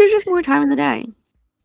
[0.00, 1.06] I wish there was just more time in the day.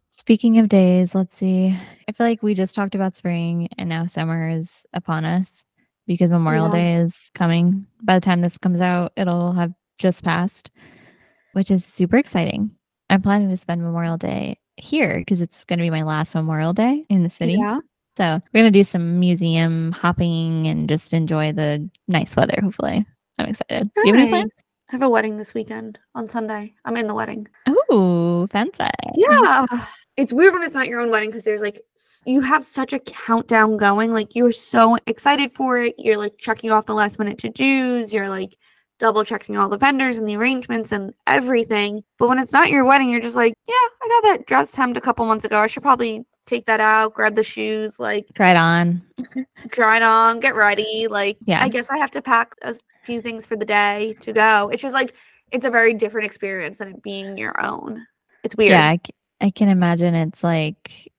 [0.09, 1.67] Speaking of days, let's see.
[2.09, 5.63] I feel like we just talked about spring and now summer is upon us
[6.05, 6.73] because Memorial Yeah.
[6.73, 7.87] Day is coming.
[8.03, 10.69] By the time this comes out, it'll have just passed,
[11.53, 12.75] which is super exciting.
[13.09, 16.73] I'm planning to spend Memorial Day here because it's going to be my last Memorial
[16.73, 17.53] Day in the city.
[17.53, 17.79] Yeah.
[18.17, 23.05] So we're going to do some museum hopping and just enjoy the nice weather, hopefully.
[23.39, 23.89] I'm excited.
[23.95, 24.51] Do you have any plans?
[24.89, 26.75] I have a wedding this weekend on Sunday.
[26.85, 27.47] I'm in the wedding.
[27.91, 28.85] Ooh, fancy.
[29.15, 29.65] Yeah.
[30.17, 31.81] It's weird when it's not your own wedding because there's like
[32.25, 34.13] you have such a countdown going.
[34.13, 35.95] Like you're so excited for it.
[35.97, 38.13] You're like checking off the last minute to dos.
[38.13, 38.55] You're like
[38.99, 42.03] double checking all the vendors and the arrangements and everything.
[42.17, 44.97] But when it's not your wedding, you're just like, yeah, I got that dress hemmed
[44.97, 45.59] a couple months ago.
[45.59, 49.01] I should probably take that out, grab the shoes, like Try it on.
[49.71, 51.07] try it on, get ready.
[51.09, 51.63] Like, Yeah.
[51.63, 54.69] I guess I have to pack a few things for the day to go.
[54.69, 55.15] It's just like
[55.51, 58.05] it's a very different experience than it being your own.
[58.43, 58.71] It's weird.
[58.71, 61.11] Yeah, I, c- I can imagine it's like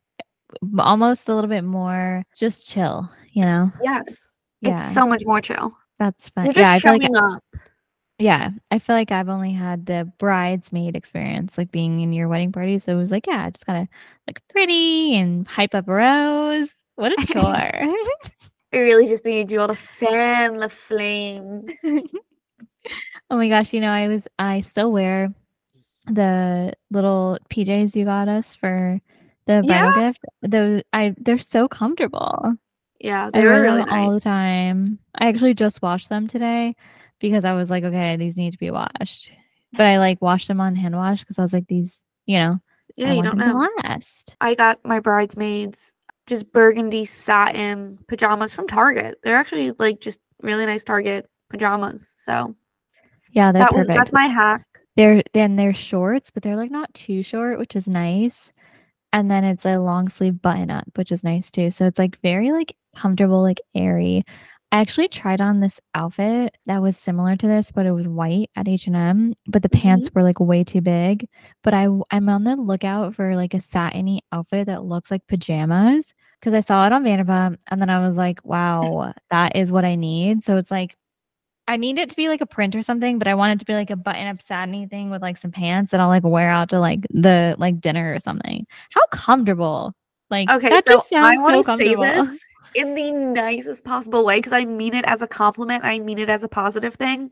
[0.79, 3.71] almost a little bit more just chill, you know?
[3.83, 4.29] Yes.
[4.61, 5.77] Yeah, It's so much more chill.
[5.99, 6.47] that's fun.
[6.47, 7.43] You're just Yeah, I feel like showing up.
[8.19, 12.51] Yeah, I feel like I've only had the bridesmaid experience, like being in your wedding
[12.51, 12.79] party.
[12.79, 13.89] So it was like, yeah, I just gotta
[14.27, 16.71] look pretty and hype up a rose.
[16.95, 17.43] What a chore.
[18.73, 21.69] I really just need you all to fan the flames.
[21.85, 25.35] oh my gosh, you know, I was I still wear
[26.07, 28.99] the little PJs you got us for
[29.47, 30.25] the bridal gift.
[30.41, 32.55] Those I they're so comfortable.
[32.99, 35.01] Yeah, I they were wear really them all the time.
[35.15, 36.75] I actually just washed them today
[37.21, 39.31] because I was like, okay, these need to be washed.
[39.73, 42.59] But I like washed them on hand wash because I was like, these, you know,
[42.97, 43.69] Yeah, I you want don't know.
[43.85, 44.37] last.
[44.41, 45.93] I got my bridesmaids
[46.27, 49.19] just burgundy satin pajamas from Target.
[49.23, 52.15] They're actually like just really nice Target pajamas.
[52.19, 52.55] So
[53.33, 54.65] Yeah, that was that's my hack.
[54.97, 58.53] They're then they're shorts, but they're like not too short, which is nice.
[59.13, 61.71] And then it's a long sleeve button up, which is nice too.
[61.71, 64.25] So it's like very like comfortable, like airy.
[64.73, 68.51] I actually tried on this outfit that was similar to this, but it was white
[68.57, 70.19] at H&M, but the pants mm-hmm.
[70.19, 71.29] were like way too big.
[71.63, 76.13] But I I'm on the lookout for like a satiny outfit that looks like pajamas
[76.41, 79.85] because I saw it on Vanderpump and then I was like, wow, that is what
[79.85, 80.43] I need.
[80.43, 80.97] So it's like
[81.69, 83.65] I need it to be like a print or something, but I want it to
[83.65, 86.51] be like a button up satiny thing with like some pants that I'll like wear
[86.51, 88.67] out to like the like dinner or something.
[88.91, 89.95] How comfortable.
[90.29, 92.25] Like Okay, that so I want so to say comfortable.
[92.25, 92.41] this
[92.77, 95.85] in the nicest possible way because I mean it as a compliment.
[95.85, 97.31] I mean it as a positive thing.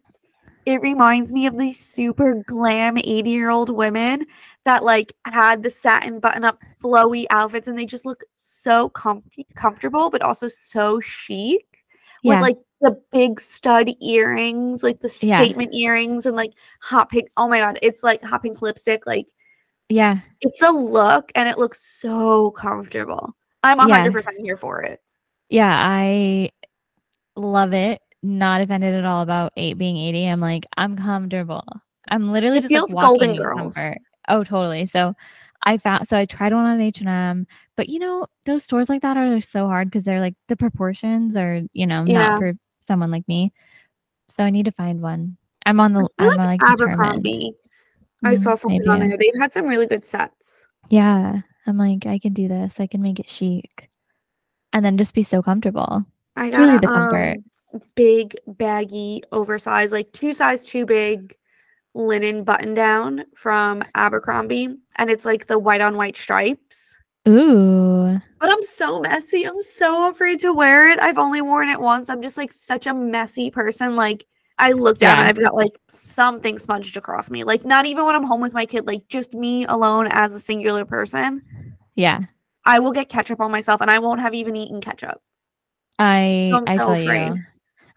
[0.66, 4.24] It reminds me of these super glam 80 year old women
[4.64, 9.46] that like had the satin button up flowy outfits and they just look so comfy,
[9.54, 11.84] comfortable, but also so chic
[12.22, 12.30] yeah.
[12.30, 15.36] with like the big stud earrings, like the Yeah.
[15.36, 17.28] statement earrings and like hot pink.
[17.36, 19.06] Oh my God, it's like hot pink lipstick.
[19.06, 19.26] Like
[19.90, 20.20] Yeah.
[20.40, 23.36] it's a look and it looks so comfortable.
[23.62, 24.02] I'm Yeah.
[24.02, 25.02] 100% here for it.
[25.48, 25.72] Yeah.
[25.74, 26.50] I
[27.36, 28.00] love it.
[28.22, 30.26] Not offended at all about eight being 80.
[30.26, 31.64] I'm like, I'm comfortable.
[32.08, 33.74] I'm literally It just feels like Golden Girls.
[33.74, 33.98] comfort.
[34.28, 34.86] Oh, totally.
[34.86, 35.14] So
[35.64, 37.46] I found so I tried one on H&M,
[37.76, 41.36] but you know, those stores like that are so hard because they're like the proportions
[41.36, 42.30] are, you know, Yeah.
[42.30, 43.52] not for someone like me.
[44.28, 45.36] So I need to find one.
[45.66, 46.62] I'm on the I I'm like like.
[46.62, 47.52] Abercrombie.
[48.24, 49.16] I Mm, saw something on there.
[49.18, 50.66] They've had some really good sets.
[50.88, 51.40] Yeah.
[51.66, 52.80] I'm like, I can do this.
[52.80, 53.90] I can make it chic.
[54.74, 56.04] And then just be so comfortable.
[56.36, 57.38] I got really a the comfort.
[57.72, 61.34] um, big, baggy, oversized, like two size too big
[61.94, 64.68] linen button down from Abercrombie.
[64.96, 66.96] And it's like the white on white stripes.
[67.26, 68.20] Ooh.
[68.40, 69.44] But I'm so messy.
[69.44, 70.98] I'm so afraid to wear it.
[70.98, 72.10] I've only worn it once.
[72.10, 73.96] I'm just like such a messy person.
[73.96, 74.26] Like
[74.58, 75.24] I look down Yeah.
[75.26, 77.44] I've got like something smudged across me.
[77.44, 80.40] Like not even when I'm home with my kid, like just me alone as a
[80.40, 81.42] singular person.
[81.94, 82.20] Yeah.
[82.64, 85.20] I will get ketchup on myself and I won't have even eaten ketchup.
[85.98, 87.34] I I'm I so feel afraid.
[87.34, 87.42] you.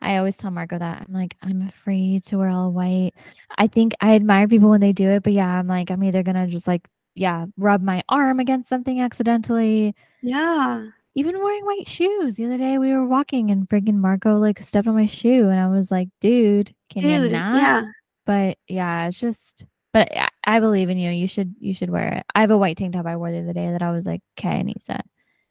[0.02, 1.06] I always tell Marco that.
[1.08, 3.14] I'm like, I'm afraid to wear all white.
[3.58, 6.24] I think I admire people when they do it, but yeah, I'm like, I'm either
[6.24, 9.96] gonna just like, yeah, rub my arm against something accidentally.
[10.22, 10.86] Yeah.
[11.16, 12.36] Even wearing white shoes.
[12.36, 15.60] The other day we were walking and freaking Marco like stepped on my shoe and
[15.60, 17.56] I was like, dude, can you not?
[17.58, 17.84] yeah.
[18.26, 20.12] But yeah, it's just but
[20.48, 21.12] I, believe in you.
[21.12, 22.26] You should you should wear it.
[22.34, 24.22] I have a white tank top I wore the other day that I was like,
[24.40, 25.02] okay, Anissa,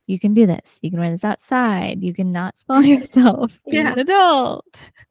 [0.07, 0.79] you can do this.
[0.83, 2.03] You can wear this outside.
[2.03, 3.53] You can not spoil yourself.
[3.71, 3.93] Be Yeah.
[3.93, 4.91] an adult.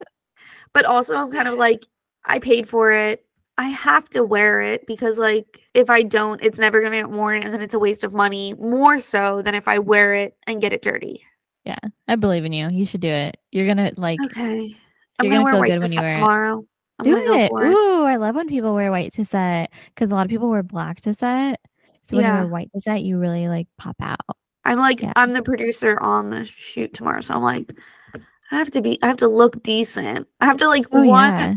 [0.72, 1.86] But also I'm kind of like,
[2.26, 3.24] I paid for it.
[3.56, 7.42] I have to wear it because like if I don't, it's never gonna get worn
[7.42, 10.60] and then it's a waste of money, more so than if I wear it and
[10.60, 11.22] get it dirty.
[11.64, 11.78] Yeah.
[12.08, 12.68] I believe in you.
[12.68, 13.38] You should do it.
[13.52, 14.76] You're gonna like Okay.
[15.18, 16.64] I'm You're gonna, gonna wear white good to when you set wear it.
[16.98, 17.48] I'm Do go it.
[17.48, 17.64] for.
[17.66, 20.62] Ooh, I love when people wear white to set because a lot of people wear
[20.62, 21.60] black to set.
[22.08, 24.20] So when you wear white to set, you really like pop out.
[24.64, 25.12] I'm like Yeah.
[25.16, 27.72] I'm the producer on the shoot tomorrow, so I'm like
[28.50, 30.26] I have to be I have to look decent.
[30.40, 31.54] I have to like Oh one yeah.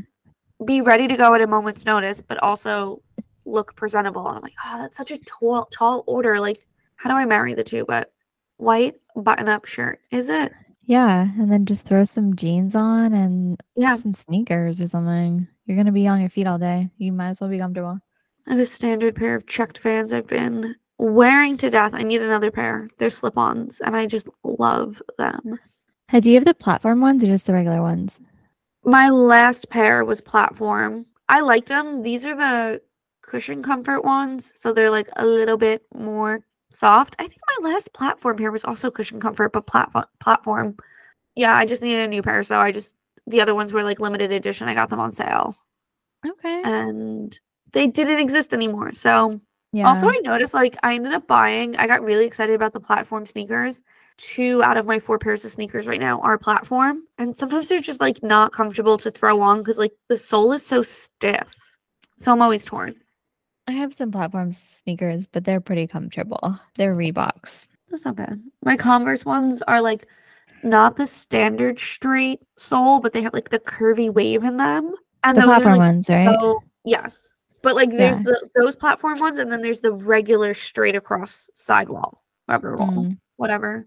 [0.66, 3.02] be ready to go at a moment's notice, but also
[3.46, 4.28] look presentable.
[4.28, 6.40] And I'm like, oh, that's such a tall tall order.
[6.40, 6.66] Like,
[6.98, 7.86] how do I marry the two?
[7.88, 8.12] But
[8.58, 10.52] white button up shirt, is it?
[10.90, 11.28] Yeah.
[11.38, 13.94] And then just throw some jeans on and Yeah.
[13.94, 15.48] some sneakers or something.
[15.68, 16.90] You're gonna be on your feet all day.
[16.98, 18.00] You might as well be comfortable.
[18.48, 21.94] I have a standard pair of checked Vans I've been wearing to death.
[21.94, 22.88] I need another pair.
[22.98, 25.60] They're slip-ons, and I just love them.
[26.08, 28.20] Hey, do you have the platform ones or just the regular ones?
[28.84, 31.06] My last pair was platform.
[31.30, 32.02] I liked them.
[32.02, 32.82] These are the
[33.22, 37.16] cushion comfort ones, so they're like a little bit more soft.
[37.20, 40.78] I think my last platform pair was also cushion comfort, but platform platform.
[41.36, 42.96] Yeah, I just needed a new pair, so I just
[43.28, 44.68] the other ones were like limited edition.
[44.68, 45.56] I got them on sale,
[46.28, 46.62] Okay.
[46.64, 47.38] and
[47.72, 48.94] they didn't exist anymore.
[48.94, 49.40] So
[49.72, 49.88] yeah.
[49.88, 51.76] also, I noticed like I ended up buying.
[51.78, 53.82] I got really excited about the platform sneakers.
[54.18, 57.80] Two out of my four pairs of sneakers right now are platform, and sometimes they're
[57.80, 61.54] just like not comfortable to throw on because like the sole is so stiff.
[62.18, 62.96] So I'm always torn.
[63.70, 66.60] I have some platform sneakers, but they're pretty comfortable.
[66.76, 67.68] They're Reeboks.
[67.90, 68.42] That's not bad.
[68.66, 70.08] My Converse ones are like
[70.64, 74.96] not the standard straight sole, but they have like the curvy wave in them.
[75.24, 76.36] And The those platform are like ones, right?
[76.40, 77.34] so yes.
[77.62, 78.24] But like there's Yeah.
[78.24, 83.18] the those platform ones, and then there's the regular straight across sidewall, rubber wall, Mm.
[83.38, 83.86] whatever.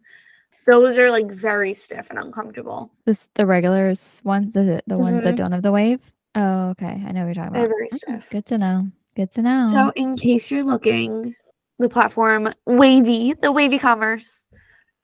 [0.66, 2.92] Those are like very stiff and uncomfortable.
[3.04, 5.38] This the regulars ones, the the ones that Mhm.
[5.38, 6.00] don't have the wave.
[6.36, 7.02] Oh, okay.
[7.04, 7.52] I know what you're talking about.
[7.54, 8.30] They're very stiff.
[8.30, 8.86] Good to know.
[9.14, 9.66] Good to know.
[9.66, 11.34] So in case you're looking,
[11.78, 14.44] the platform wavy, the wavy Converse,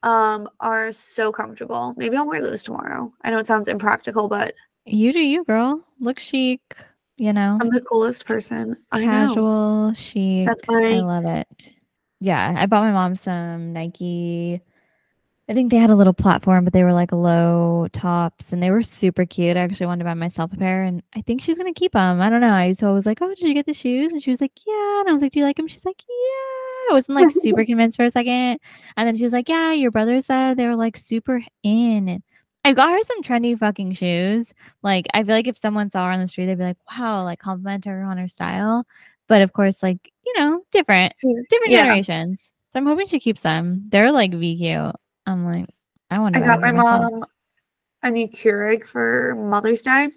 [0.02, 1.94] um, are so comfortable.
[1.96, 3.12] Maybe I'll wear those tomorrow.
[3.22, 5.84] I know it sounds impractical, but you do you, girl.
[6.00, 6.60] Look chic.
[7.16, 8.76] You know, I'm the coolest person.
[8.92, 9.06] I know.
[9.06, 10.46] casual, chic.
[10.46, 10.94] That's my.
[10.94, 11.74] I love it.
[12.20, 14.60] Yeah, I bought my mom some Nike.
[15.50, 18.70] I think they had a little platform, but they were like low tops, and they
[18.70, 19.56] were super cute.
[19.56, 22.20] I actually wanted to buy myself a pair, and I think she's gonna keep them.
[22.20, 22.52] I don't know.
[22.52, 24.52] I so I was like, "Oh, did you get the shoes?" And she was like,
[24.66, 27.30] "Yeah." And I was like, "Do you like them?" She's like, "Yeah." I wasn't like
[27.42, 28.58] super convinced for a second,
[28.96, 32.22] and then she was like, "Yeah, your brother said they were like super in."
[32.64, 34.52] I got her some trendy fucking shoes.
[34.82, 37.24] Like, I feel like if someone saw her on the street, they'd be like, "Wow!"
[37.24, 38.84] Like compliment her on her style.
[39.28, 41.84] But of course, like you know, different she's different yeah.
[41.84, 42.52] generations.
[42.70, 43.84] So I'm hoping she keeps them.
[43.88, 44.92] They're like VQ.
[45.28, 45.66] I'm like,
[46.10, 46.40] I want to.
[46.40, 47.24] I got my mom
[48.02, 50.08] a new Keurig for Mother's Day.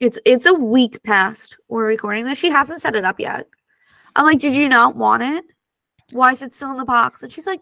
[0.00, 2.38] It's it's a week past we're recording this.
[2.38, 3.46] She hasn't set it up yet.
[4.16, 5.44] I'm like, did you not want it?
[6.10, 7.22] Why is it still in the box?
[7.22, 7.60] And she's like,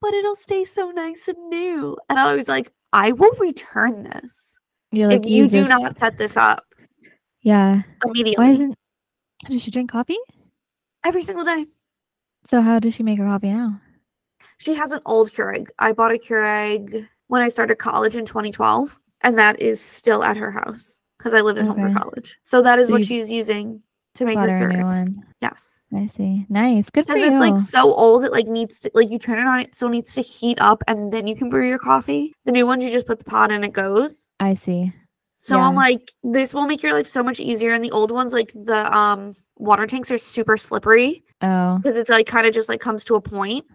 [0.00, 1.96] but it'll stay so nice and new.
[2.08, 4.58] And I was like, I will return this
[4.90, 6.64] You're like, if you do this- not set this up
[7.42, 7.82] Yeah.
[8.04, 8.44] immediately.
[8.44, 8.74] Why isn't?
[9.48, 10.18] Does she drink coffee?
[11.04, 11.66] Every single day.
[12.48, 13.80] So how does she make her coffee now?
[14.58, 15.68] She has an old Keurig.
[15.78, 20.36] I bought a Keurig when I started college in 2012, and that is still at
[20.36, 22.38] her house because I lived at home for college.
[22.42, 23.82] So that is So what she's using
[24.14, 24.82] to make her new Keurig.
[24.84, 25.24] one.
[25.42, 26.46] Yes, I see.
[26.48, 26.88] Nice.
[26.88, 27.32] Good for because you.
[27.32, 29.90] it's like so old, it like needs to like you turn it on, it still
[29.90, 32.32] needs to heat up, and then you can brew your coffee.
[32.44, 34.26] The new ones you just put the pot in, it goes.
[34.40, 34.92] I see.
[35.38, 37.70] So I'm like, this will make your life so much easier.
[37.72, 42.08] And the old ones, like the um water tanks, are super slippery Oh, because it's
[42.08, 43.66] like kind of just like comes to a point.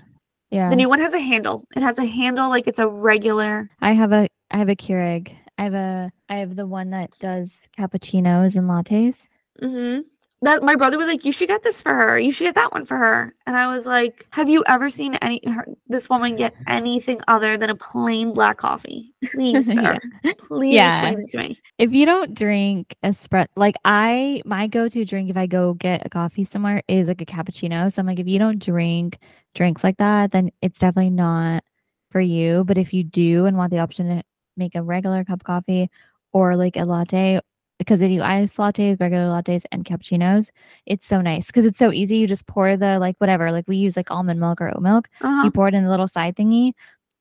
[0.51, 0.70] Yeah.
[0.70, 1.63] The new one has a handle.
[1.75, 3.70] It has a handle like it's a regular.
[3.81, 5.34] I have a I have a Keurig.
[5.58, 9.27] I have a I have the one that does cappuccinos and lattes.
[9.62, 10.01] Mm-hmm.
[10.43, 12.17] That my brother was like, you should get this for her.
[12.17, 13.36] You should get that one for her.
[13.46, 17.58] And I was like, have you ever seen any her, this woman get anything other
[17.58, 19.13] than a plain black coffee?
[19.25, 20.00] Please, sir.
[20.48, 20.98] Please Yeah.
[20.98, 21.58] explain it to me.
[21.77, 26.10] If you don't drink espresso, like I, my go-to drink if I go get a
[26.10, 27.93] coffee somewhere is like a cappuccino.
[27.93, 29.20] So I'm like, if you don't drink
[29.53, 31.63] drinks like that, then it's definitely not
[32.10, 32.63] for you.
[32.63, 34.24] But if you do and want the option to
[34.58, 35.89] make a regular cup of coffee
[36.34, 37.39] or like a latte,
[37.77, 40.50] because they do ice lattes, regular lattes, and cappuccinos,
[40.86, 42.17] it's so nice because it's so easy.
[42.17, 45.10] You just pour the like whatever, like we use like almond milk or oat milk.
[45.22, 45.43] Uh-huh.
[45.43, 46.74] You pour it in the little side thingy.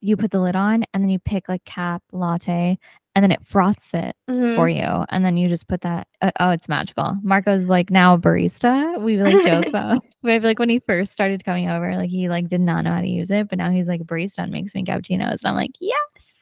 [0.02, 2.78] You put the lid on, and then you pick like cap latte,
[3.20, 4.54] and then it froths it Mhm.
[4.56, 8.14] for you and then you just put that uh, oh it's magical marco's like now
[8.14, 11.94] a barista we like joke about we have like when he first started coming over
[11.96, 14.38] like he like did not know how to use it but now he's like barista
[14.38, 16.36] and makes me cappuccinos and i'm like yes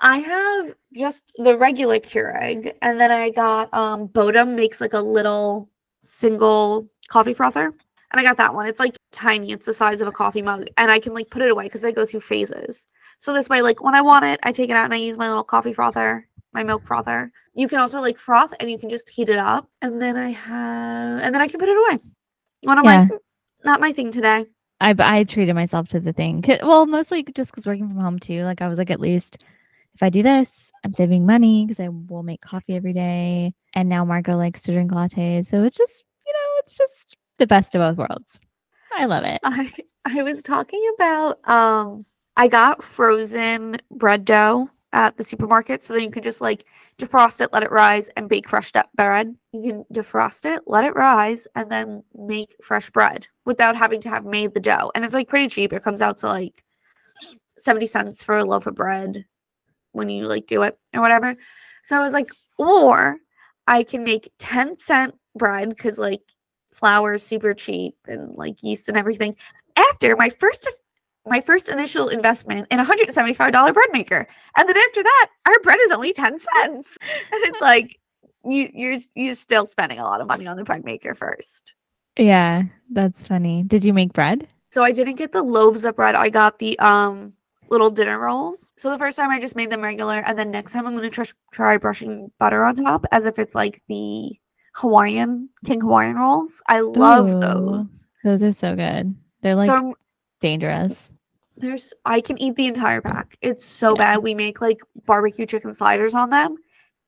[0.00, 5.00] I have just the regular Keurig, and then I got um Bodum makes like a
[5.00, 5.68] little
[6.00, 7.64] single coffee frother,
[8.12, 8.66] and I got that one.
[8.66, 9.50] It's like tiny.
[9.50, 11.84] It's the size of a coffee mug, and I can like put it away because
[11.84, 12.86] I go through phases.
[13.18, 15.18] So this way, like when I want it, I take it out and I use
[15.18, 17.32] my little coffee frother, my milk frother.
[17.54, 19.68] You can also like froth and you can just heat it up.
[19.82, 21.98] And then I have, and then I can put it away.
[22.62, 23.06] One of Yeah.
[23.10, 23.18] my,
[23.64, 24.46] not my thing today.
[24.80, 26.44] I I treated myself to the thing.
[26.62, 28.44] Well, mostly just because working from home too.
[28.44, 29.38] Like I was like, at least
[29.94, 33.52] if I do this, I'm saving money because I will make coffee every day.
[33.74, 37.46] And now Marco likes to drink lattes, so it's just you know, it's just the
[37.48, 38.38] best of both worlds.
[38.96, 39.40] I love it.
[39.42, 39.72] I
[40.04, 42.06] I was talking about um
[42.38, 46.64] I got frozen bread dough at the supermarket so then you can just like
[46.96, 49.34] defrost it, let it rise, and bake fresh de- bread.
[49.52, 54.08] You can defrost it, let it rise, and then make fresh bread without having to
[54.08, 54.92] have made the dough.
[54.94, 55.72] And it's like pretty cheap.
[55.72, 56.62] It comes out to like
[57.58, 59.24] 70 cents for a loaf of bread
[59.90, 61.36] when you like do it or whatever.
[61.82, 63.16] So I was like, or
[63.66, 66.22] I can make 10 cent bread because like
[66.72, 69.34] flour is super cheap and like yeast and everything.
[69.76, 70.68] After my first
[71.28, 74.76] my first initial investment in a hundred and seventy five dollar bread maker, and then
[74.76, 76.96] after that, our bread is only ten cents,
[77.32, 77.98] and it's like
[78.44, 81.74] you you're you're still spending a lot of money on the bread maker first.
[82.16, 83.62] Yeah, that's funny.
[83.62, 84.48] Did you make bread?
[84.70, 86.14] So I didn't get the loaves of bread.
[86.14, 87.32] I got the um
[87.70, 88.72] little dinner rolls.
[88.76, 91.10] So the first time I just made them regular, and then next time I'm gonna
[91.10, 94.32] try try brushing butter on top as if it's like the
[94.74, 96.62] Hawaiian King Hawaiian rolls.
[96.68, 97.40] I love Ooh.
[97.40, 98.06] those.
[98.24, 99.14] Those are so good.
[99.42, 99.94] They're like so
[100.40, 101.12] dangerous.
[101.60, 103.36] There's I can eat the entire pack.
[103.40, 104.16] It's so Yeah.
[104.16, 104.22] bad.
[104.22, 106.56] We make like barbecue chicken sliders on them,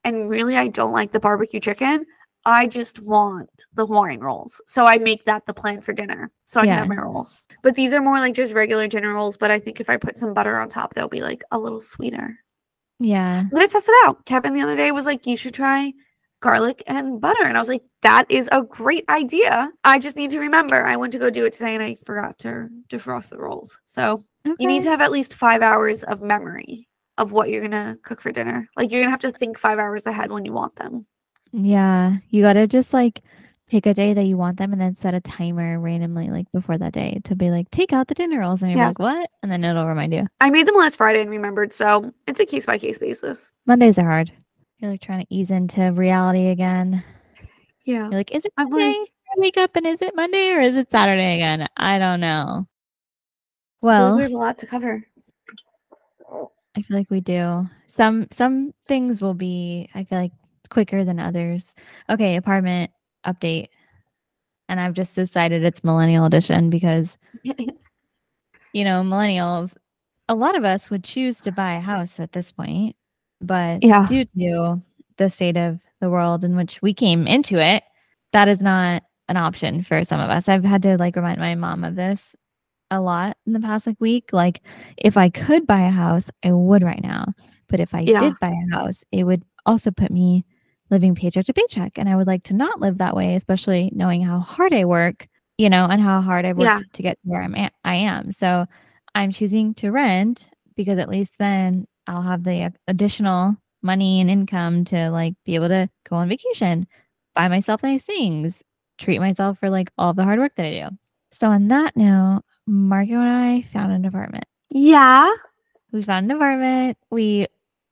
[0.05, 2.05] and really I don't like the barbecue chicken.
[2.47, 4.61] I just want the Hawaiian rolls.
[4.67, 6.31] So I make that the plan for dinner.
[6.47, 6.71] So I Yeah.
[6.73, 7.45] can have my rolls.
[7.63, 9.37] But these are more like just regular dinner rolls.
[9.37, 11.83] But I think if I put some butter on top, they'll be like a little
[11.83, 12.39] sweeter.
[12.99, 13.45] Yeah.
[13.53, 14.25] Let us test it out.
[14.25, 15.93] Kevin the other day was like, you should try
[16.41, 17.43] garlic and butter.
[17.45, 19.71] And I was like, that is a great idea.
[19.85, 20.87] I just need to remember.
[20.87, 23.79] I went to go do it today and I forgot to defrost the rolls.
[23.85, 27.99] So you need to have at least five hours of memory of what you're gonna
[28.03, 28.69] cook for dinner.
[28.77, 31.07] Like you're gonna have to think five hours ahead when you want them.
[31.53, 33.23] Yeah, you gotta just like
[33.69, 36.77] pick a day that you want them and then set a timer randomly like before
[36.79, 38.89] that day to be like take out the dinner rolls and you're Yeah.
[38.89, 40.27] like what and then it'll remind you.
[40.41, 43.53] I made them last Friday and remembered, so it's a case by case basis.
[43.67, 44.33] Mondays are hard.
[44.79, 47.05] You're like trying to ease into reality again.
[47.85, 48.05] Yeah.
[48.09, 48.99] You're like, is it Monday?
[48.99, 51.69] like- I wake up and is it Monday or is it Saturday again?
[51.77, 52.67] I don't know.
[53.83, 55.05] Well, we have a lot to cover.
[56.77, 57.67] I feel like we do.
[57.87, 60.33] Some some things will be I feel like
[60.71, 61.75] quicker than others.
[62.09, 62.91] Okay, apartment
[63.27, 63.69] update.
[64.69, 67.19] And I've just decided it's millennial edition because
[68.73, 69.75] you know, millennials,
[70.29, 72.95] a lot of us would choose to buy a house at this point,
[73.41, 74.07] but Yeah.
[74.07, 74.81] due to
[75.17, 77.83] the state of the world in which we came into it,
[78.33, 80.49] that is not an option for some of us.
[80.49, 82.37] I've had to like remind my mom of this
[82.91, 84.31] a lot in the past like week.
[84.33, 84.61] Like
[84.97, 87.27] if I could buy a house, I would right now.
[87.69, 88.21] But if I Yeah.
[88.21, 90.45] did buy a house, it would also put me
[90.91, 91.93] living paycheck to paycheck.
[91.99, 95.29] And I would like to not live that way, especially knowing how hard I work,
[95.59, 96.81] you know, and how hard I've worked Yeah.
[96.95, 98.33] to get where I'm at, I am.
[98.33, 98.67] So
[99.15, 104.85] I'm choosing to rent because at least then I'll have the additional money and income
[104.87, 106.87] to like be able to go on vacation,
[107.35, 108.63] buy myself nice things,
[108.99, 110.97] treat myself for like all the hard work that I do.
[111.33, 114.45] So on that note, Marco and I found an apartment.
[114.71, 115.35] Yeah.
[115.91, 116.99] We found an apartment.
[117.11, 117.49] We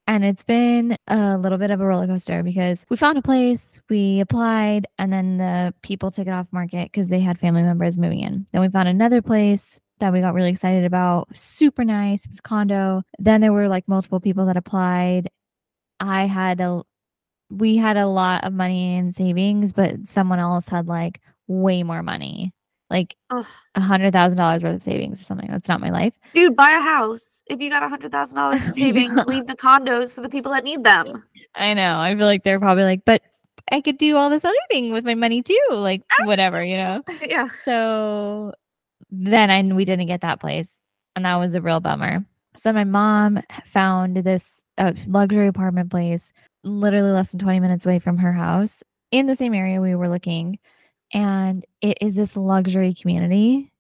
[0.06, 3.78] and it's been a little bit of a roller coaster because we found a place,
[3.90, 7.98] we applied, and then the people took it off market because they had family members
[7.98, 8.46] moving in.
[8.52, 11.28] Then we found another place that we got really excited about.
[11.36, 12.24] Super nice.
[12.24, 13.02] It was a condo.
[13.18, 15.28] Then there were like multiple people that applied.
[16.00, 16.82] I had a
[17.50, 22.02] we had a lot of money in savings, but someone else had like way more
[22.02, 22.52] money.
[22.90, 23.44] Like a
[23.80, 25.50] hundred thousand dollars worth of savings or something.
[25.50, 26.14] That's not my life.
[26.32, 27.44] Dude, buy a house.
[27.46, 30.52] If you got a hundred thousand dollars in savings, leave the condos for the people
[30.52, 31.22] that need them.
[31.54, 31.98] I know.
[31.98, 33.22] I feel like they're probably like, but
[33.70, 35.66] I could do all this other thing with my money too.
[35.72, 37.02] Like whatever, you know.
[37.22, 37.48] yeah.
[37.64, 38.52] So
[39.10, 40.80] then I we didn't get that place,
[41.14, 42.24] and that was a real bummer.
[42.56, 43.40] So my mom
[43.72, 46.32] found this uh, luxury apartment place,
[46.64, 50.08] literally less than twenty minutes away from her house, in the same area we were
[50.08, 50.58] looking,
[51.12, 53.72] and it is this luxury community.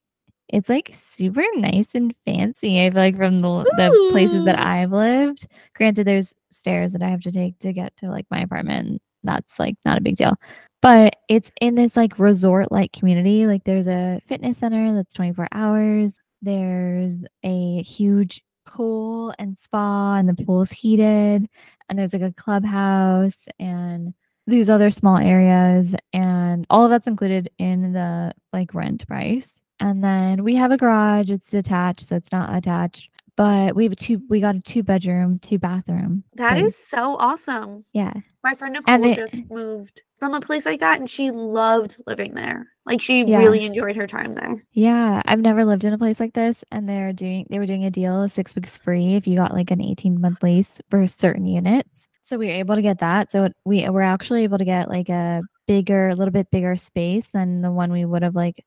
[0.48, 2.82] It's like super nice and fancy.
[2.82, 5.46] I feel like from the the places that I've lived.
[5.74, 9.02] Granted, there's stairs that I have to take to get to like my apartment.
[9.24, 10.36] That's like not a big deal.
[10.80, 13.46] But it's in this like resort like community.
[13.46, 16.18] Like there's a fitness center that's 24 hours.
[16.40, 21.46] There's a huge pool and spa, and the pool is heated.
[21.88, 24.14] And there's like a clubhouse and
[24.48, 25.94] these other small areas.
[26.12, 29.52] And all of that's included in the like rent price.
[29.80, 33.10] And then we have a garage, it's detached, so it's not attached.
[33.36, 34.20] but we have a two.
[34.28, 36.24] We got a two bedroom, two bathroom.
[36.34, 36.70] That place.
[36.70, 37.84] is so awesome.
[37.92, 38.12] yeah,
[38.42, 41.96] My friend Nicole And it- just moved from a place like that and she loved
[42.08, 42.66] living there.
[42.84, 43.38] Like she Yeah.
[43.38, 44.64] really enjoyed her time there.
[44.72, 45.22] yeah.
[45.26, 47.46] I've never lived in a place like this, and they're doing.
[47.48, 50.42] They were doing a deal, six weeks free if you got like an eighteen month
[50.42, 52.08] lease for certain units.
[52.28, 53.32] So we were able to get that.
[53.32, 57.28] So we were actually able to get like a bigger, a little bit bigger space
[57.28, 58.64] than the one we would have like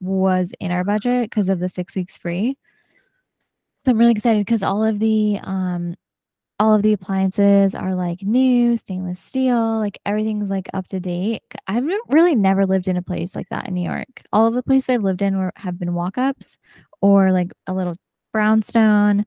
[0.00, 2.56] was in our budget because of the six weeks free.
[3.76, 5.94] So I'm really excited because all of the um
[6.60, 11.42] all of the appliances are like new stainless steel, like everything's like up to date.
[11.66, 14.22] I've really never lived in a place like that in New York.
[14.32, 16.56] All of the places I've lived in were, have been walk ups
[17.02, 17.96] or like a little
[18.32, 19.26] brownstone,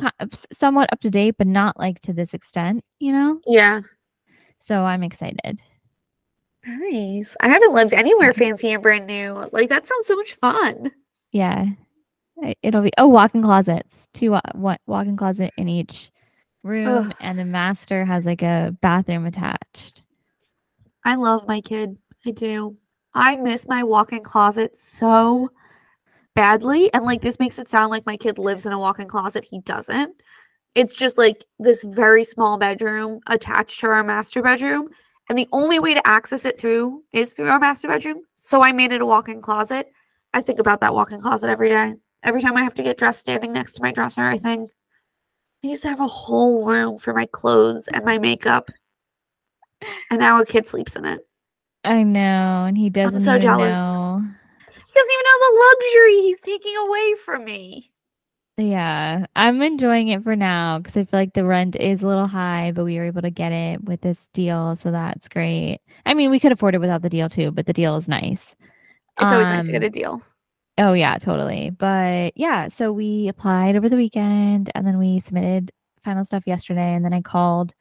[0.00, 3.40] Uh, somewhat up to date, but not like to this extent, you know?
[3.46, 3.80] Yeah.
[4.60, 5.60] So I'm excited.
[6.66, 7.36] Nice.
[7.40, 8.38] I haven't lived anywhere mm-hmm.
[8.38, 9.48] fancy and brand new.
[9.52, 10.90] Like that sounds so much fun.
[11.32, 11.66] Yeah.
[12.62, 16.10] It'll be, oh, walk in closets, two uh, wa- wa- walk in closet in each
[16.62, 20.02] room, and the master has like a bathroom attached.
[21.04, 21.96] I love my kid.
[22.26, 22.76] I do.
[23.14, 25.50] I miss my walk-in closet so
[26.38, 26.88] badly.
[26.94, 29.44] And like this makes it sound like my kid lives in a walk-in closet.
[29.44, 30.14] He doesn't.
[30.76, 34.88] It's just like this very small bedroom attached to our master bedroom.
[35.28, 38.22] And the only way to access it through is through our master bedroom.
[38.36, 39.90] So I made it a walk-in closet.
[40.32, 41.94] I think about that walk-in closet every day.
[42.22, 44.70] Every time I have to get dressed standing next to my dresser, I think
[45.64, 48.70] I used to have a whole room for my clothes and my makeup.
[50.08, 51.18] And now a kid sleeps in it.
[51.82, 53.72] I know, and he doesn't I'm so jealous.
[53.72, 53.97] know.
[54.98, 57.92] Doesn't even know the luxury he's taking away from me.
[58.56, 62.26] Yeah, I'm enjoying it for now because I feel like the rent is a little
[62.26, 65.78] high, but we were able to get it with this deal, so that's great.
[66.04, 68.56] I mean, we could afford it without the deal too, but the deal is nice.
[69.20, 70.22] It's always nice to get Um, a deal.
[70.78, 71.70] Oh yeah, totally.
[71.70, 75.72] But yeah, so we applied over the weekend and then we submitted
[76.04, 77.74] final stuff yesterday and then I called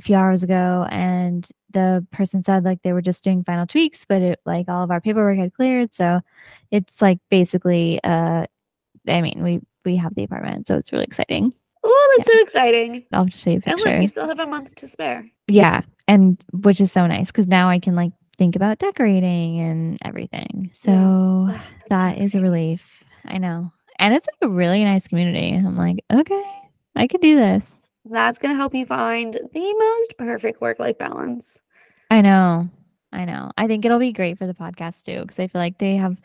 [0.00, 4.04] a few hours ago and the person said like they were just doing final tweaks,
[4.06, 5.94] but it like all of our paperwork had cleared.
[5.94, 6.20] So
[6.70, 8.46] it's like basically uh
[9.06, 11.52] I mean we we have the apartment, so it's really exciting.
[11.84, 13.04] Oh, that's so exciting.
[13.12, 15.24] I'll just show you And look, you still have a month to spare.
[15.48, 15.82] Yeah.
[16.08, 20.70] And which is so nice because now I can like think about decorating and everything.
[20.82, 23.04] So Ugh, that's so that is a relief.
[23.26, 23.70] I know.
[23.98, 25.52] And it's like a really nice community.
[25.52, 26.44] I'm like, okay,
[26.96, 27.79] I can do this.
[28.10, 31.60] That's going to help you find the most perfect work life balance.
[32.10, 32.68] I know.
[33.12, 33.52] I know.
[33.56, 36.20] I think it'll be great for the podcast too, because I feel like they have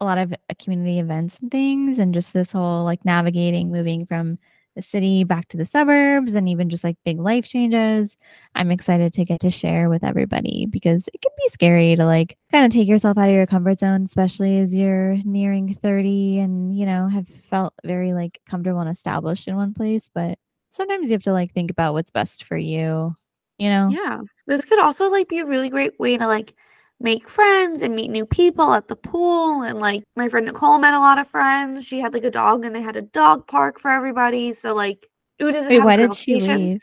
[0.00, 4.04] a lot of uh, community events and things, and just this whole like navigating, moving
[4.04, 4.38] from
[4.76, 8.18] the city back to the suburbs, and even just like big life changes.
[8.54, 12.36] I'm excited to get to share with everybody because it can be scary to like
[12.52, 16.76] kind of take yourself out of your comfort zone, especially as you're nearing 30 and
[16.78, 20.10] you know have felt very like comfortable and established in one place.
[20.12, 20.38] But
[20.70, 23.16] sometimes you have to like think about what's best for you,
[23.58, 23.88] you know?
[23.90, 24.20] Yeah.
[24.46, 26.54] This could also like be a really great way to like
[27.00, 30.94] make friends and meet new people at the pool and like my friend Nicole met
[30.94, 31.84] a lot of friends.
[31.84, 34.52] She had like a dog and they had a dog park for everybody.
[34.52, 35.06] So like
[35.38, 36.82] who doesn't Wait, have why did she leave?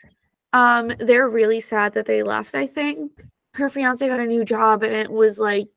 [0.52, 3.12] Um, they're really sad that they left, I think.
[3.54, 5.68] Her fiance got a new job and it was like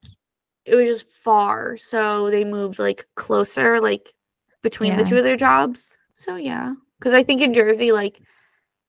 [0.66, 1.78] it was just far.
[1.78, 4.14] So they moved like closer, like
[4.62, 5.98] between the two of their jobs.
[6.14, 6.74] So yeah.
[7.02, 8.22] Cause I think in Jersey, like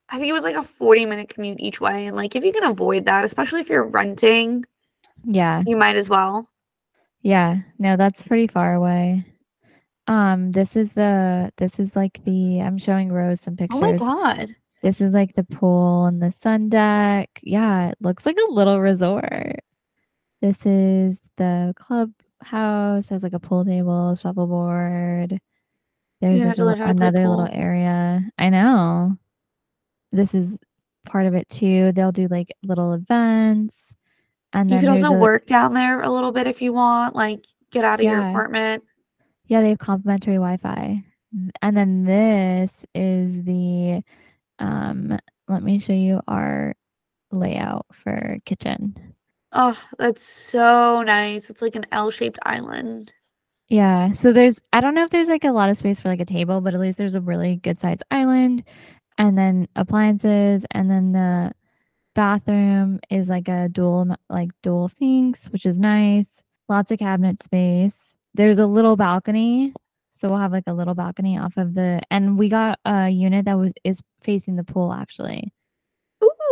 [0.08, 2.06] I think it was like a 40 minute commute each way.
[2.06, 4.64] And like if you can avoid that, especially if you're renting,
[5.24, 5.62] Yeah.
[5.66, 6.48] you might as well.
[7.22, 7.58] Yeah.
[7.78, 9.24] No, that's pretty far away.
[10.08, 13.78] Um, this is the this is like the I'm showing Rose some pictures.
[13.78, 14.54] Oh my god.
[14.82, 17.30] This is like the pool and the sun deck.
[17.42, 19.60] Yeah, it looks like a little resort.
[20.40, 25.38] This is the clubhouse, has like a pool table, shuffleboard.
[26.30, 28.30] There's have like to a learn li- how to play another little area.
[28.38, 29.16] I know.
[30.12, 30.56] This is
[31.06, 31.92] part of it too.
[31.92, 33.94] They'll do like little events.
[34.52, 37.44] And You can also a- work down there a little bit if you want, like
[37.70, 38.84] get out of your apartment.
[39.46, 41.02] Yeah, they have complimentary Wi-Fi.
[41.62, 44.02] And then this is the
[44.58, 46.74] um let me show you our
[47.32, 49.14] layout for kitchen.
[49.52, 51.50] Oh, that's so nice.
[51.50, 53.12] It's like an L-shaped island.
[53.72, 56.20] Yeah, so there's I don't know if there's like a lot of space for like
[56.20, 58.64] a table, but at least there's a really good sized island
[59.16, 61.52] and then appliances and then the
[62.14, 66.42] bathroom is like a dual like dual sinks, which is nice.
[66.68, 68.14] Lots of cabinet space.
[68.34, 69.72] There's a little balcony.
[70.14, 73.46] So we'll have like a little balcony off of the and we got a unit
[73.46, 75.50] that was is facing the pool actually.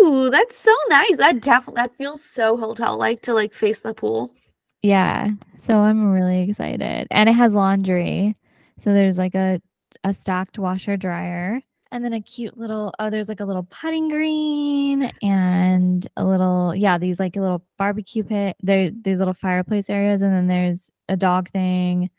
[0.02, 1.18] Ooh, that's so nice.
[1.18, 4.33] That definitely that feels so hotel like to like face the pool.
[4.82, 5.28] Yeah.
[5.58, 7.06] So I'm really excited.
[7.10, 8.36] And it has laundry.
[8.82, 9.60] So there's like a
[10.04, 11.60] a stacked washer dryer,
[11.92, 16.74] and then a cute little oh, there's like a little putting green and a little
[16.74, 18.56] yeah, these like a little barbecue pit.
[18.62, 22.10] There these little fireplace areas, and then there's a dog thing,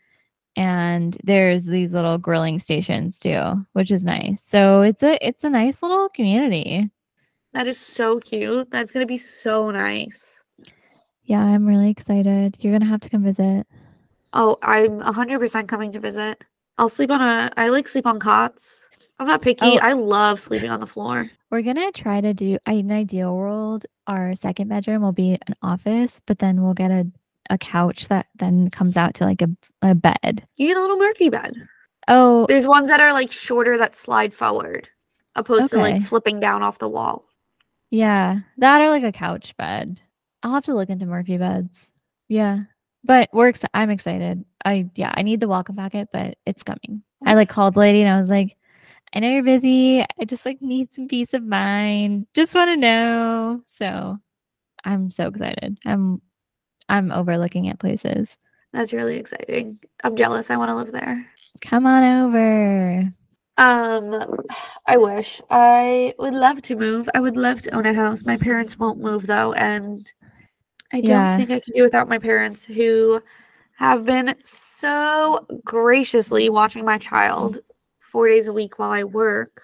[0.56, 4.42] and there's these little grilling stations too, which is nice.
[4.44, 6.90] So it's a it's a nice little community.
[7.54, 8.70] That is so cute.
[8.70, 10.41] That's gonna be so nice.
[11.24, 12.56] Yeah, I'm really excited.
[12.60, 13.66] You're gonna have to come visit.
[14.32, 16.42] Oh, I'm 100% coming to visit.
[16.78, 17.50] I'll sleep on a.
[17.56, 18.88] I like sleep on cots.
[19.18, 19.66] I'm not picky.
[19.66, 19.78] Oh.
[19.82, 21.30] I love sleeping on the floor.
[21.50, 23.84] We're gonna try to do in an ideal world.
[24.06, 27.06] Our second bedroom will be an office, but then we'll get a
[27.50, 29.48] a couch that then comes out to like a
[29.82, 30.46] a bed.
[30.56, 31.54] You get a little Murphy bed.
[32.08, 34.88] Oh, There's ones that are like shorter that slide forward,
[35.36, 37.26] opposed to like flipping down off the wall.
[37.90, 40.00] yeah, that or like a couch bed.
[40.42, 41.88] I'll have to look into Murphy beds.
[42.28, 42.60] Yeah,
[43.04, 44.44] but we're ex- I'm excited.
[44.64, 47.02] I yeah, I need the welcome packet, but it's coming.
[47.24, 48.56] I like called the lady and I was like,
[49.14, 50.00] I know you're busy.
[50.00, 52.26] I just like need some peace of mind.
[52.34, 53.62] Just want to know.
[53.66, 54.18] So
[54.84, 55.78] I'm so excited.
[55.84, 56.20] I'm
[56.88, 58.36] I'm overlooking at places.
[58.72, 59.78] That's really exciting.
[60.02, 60.50] I'm jealous.
[60.50, 61.26] I want to live there.
[61.60, 63.12] Come on over.
[63.58, 64.44] Um,
[64.86, 67.08] I wish I would love to move.
[67.14, 68.24] I would love to own a house.
[68.24, 70.10] My parents won't move though, and
[70.92, 71.36] I don't Yeah.
[71.36, 73.22] think I can do without my parents who
[73.76, 77.60] have been so graciously watching my child
[77.98, 79.62] four days a week while I work.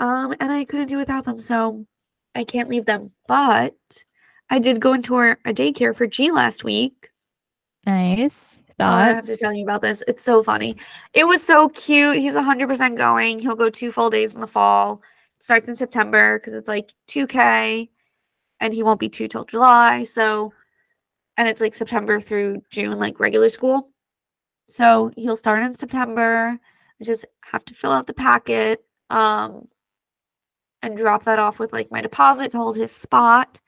[0.00, 1.86] Um, and I couldn't do without them, so
[2.34, 3.12] I can't leave them.
[3.26, 3.76] But
[4.50, 7.10] I did go into a a daycare for G last week.
[7.86, 8.56] Nice.
[8.80, 10.04] Oh, I have to tell you about this.
[10.06, 10.76] It's so funny.
[11.12, 12.18] It was so cute.
[12.18, 13.40] He's 100% going.
[13.40, 15.02] He'll go two full days in the fall.
[15.36, 17.88] It starts in September because it's like 2K
[18.60, 20.04] and he won't be two till July.
[20.04, 20.52] So,
[21.36, 23.90] and it's like September through June, like regular school.
[24.68, 26.58] So he'll start in September.
[27.00, 29.68] I just have to fill out the packet um,
[30.82, 33.60] and drop that off with like my deposit to hold his spot.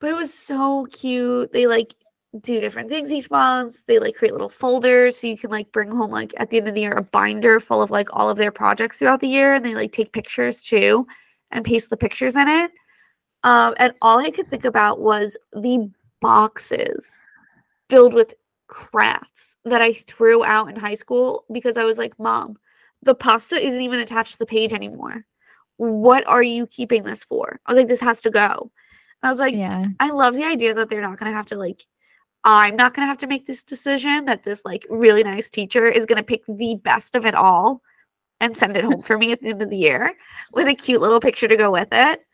[0.00, 1.52] But it was so cute.
[1.52, 1.94] They like
[2.40, 3.86] do different things each month.
[3.86, 6.68] They like create little folders so you can like bring home like at the end
[6.68, 9.54] of the year a binder full of like all of their projects throughout the year
[9.54, 11.06] and they like take pictures too
[11.50, 12.72] and paste the pictures in it.
[13.44, 17.20] Um and all I could think about was the boxes
[17.88, 18.34] filled with
[18.68, 22.56] crafts that I threw out in high school because I was like, "Mom,
[23.02, 25.24] the pasta isn't even attached to the page anymore.
[25.76, 28.70] What are you keeping this for?" I was like, "This has to go."
[29.22, 29.84] I was like, Yeah.
[30.00, 31.86] I love the idea that they're not going to have to like
[32.44, 35.86] I'm not going to have to make this decision that this like really nice teacher
[35.86, 37.82] is going to pick the best of it all
[38.40, 40.14] and send it home for me at the end of the year
[40.52, 42.24] with a cute little picture to go with it.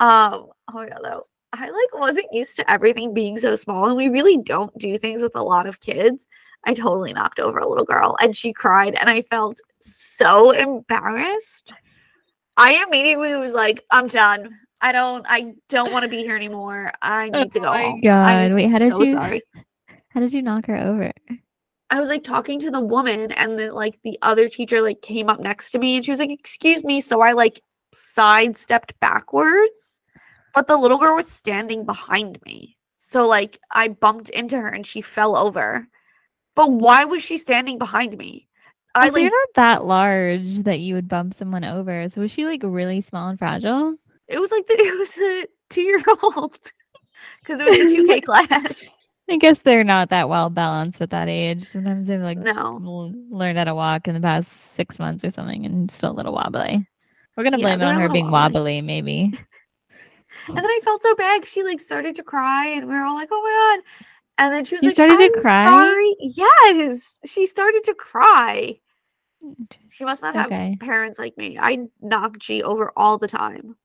[0.00, 1.26] Um oh my god though.
[1.52, 5.22] I like wasn't used to everything being so small and we really don't do things
[5.22, 6.26] with a lot of kids.
[6.64, 11.72] I totally knocked over a little girl and she cried and I felt so embarrassed.
[12.56, 14.58] I immediately was like, I'm done.
[14.80, 16.90] I don't I don't want to be here anymore.
[17.00, 18.00] I need to Oh go my home.
[18.00, 18.22] God.
[18.22, 19.42] I'm Wait, how did so you- sorry.
[20.08, 21.10] How did you knock her over?
[21.90, 25.28] I was like talking to the woman and then like the other teacher like came
[25.28, 27.60] up next to me and she was like, "Excuse me." So I like
[27.94, 30.00] sidestepped backwards,
[30.54, 32.76] but the little girl was standing behind me.
[32.98, 35.86] So like I bumped into her and she fell over.
[36.56, 38.48] But why was she standing behind me?
[38.94, 42.08] I like you're not that large that you would bump someone over.
[42.08, 43.96] So was she like really small and fragile?
[44.28, 46.58] it was like the, it was a 2-year-old
[47.44, 48.84] cuz it was a 2K class.
[49.30, 51.66] I guess they're not that well balanced at that age.
[51.66, 52.78] Sometimes they've like No.
[53.30, 56.34] learned how to walk in the past six months or something and still a little
[56.34, 56.86] wobbly.
[57.36, 58.80] We're gonna Yeah, blame it on her being wobbly.
[58.80, 59.32] maybe.
[60.48, 61.46] And then I felt so bad.
[61.46, 63.84] She like started to cry, and we were all like, "Oh my god!"
[64.38, 65.66] And then she was You like, started to "I'm cry?
[65.66, 68.78] sorry." Yes, she started to cry.
[69.90, 70.76] She must not have Okay.
[70.80, 71.58] parents like me.
[71.58, 73.76] I knock G over all the time.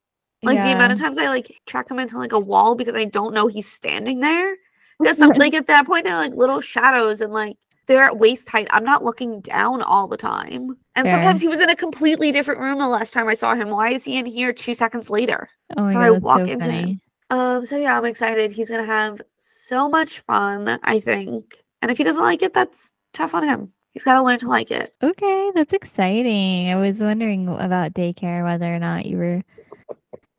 [0.43, 3.05] Like the amount of times I like track him into like a wall because I
[3.05, 4.55] don't know he's standing there.
[4.99, 7.57] Because like at that point they're like little shadows and like
[7.89, 8.67] they're at waist height.
[8.69, 10.77] I'm not looking down all the time.
[10.95, 11.15] And Fair.
[11.15, 13.71] sometimes he was in a completely different room the last time I saw him.
[13.71, 15.49] Why is he in here two seconds later?
[15.75, 17.01] oh so god, I walk so into him.
[17.31, 18.51] Um, so yeah, I'm excited.
[18.51, 21.57] He's gonna have so much fun, I think.
[21.81, 23.73] And if he doesn't like it, that's tough on him.
[23.93, 24.93] He's gotta learn to like it.
[25.01, 26.69] Okay, that's exciting.
[26.69, 29.41] I was wondering about daycare, whether or not you were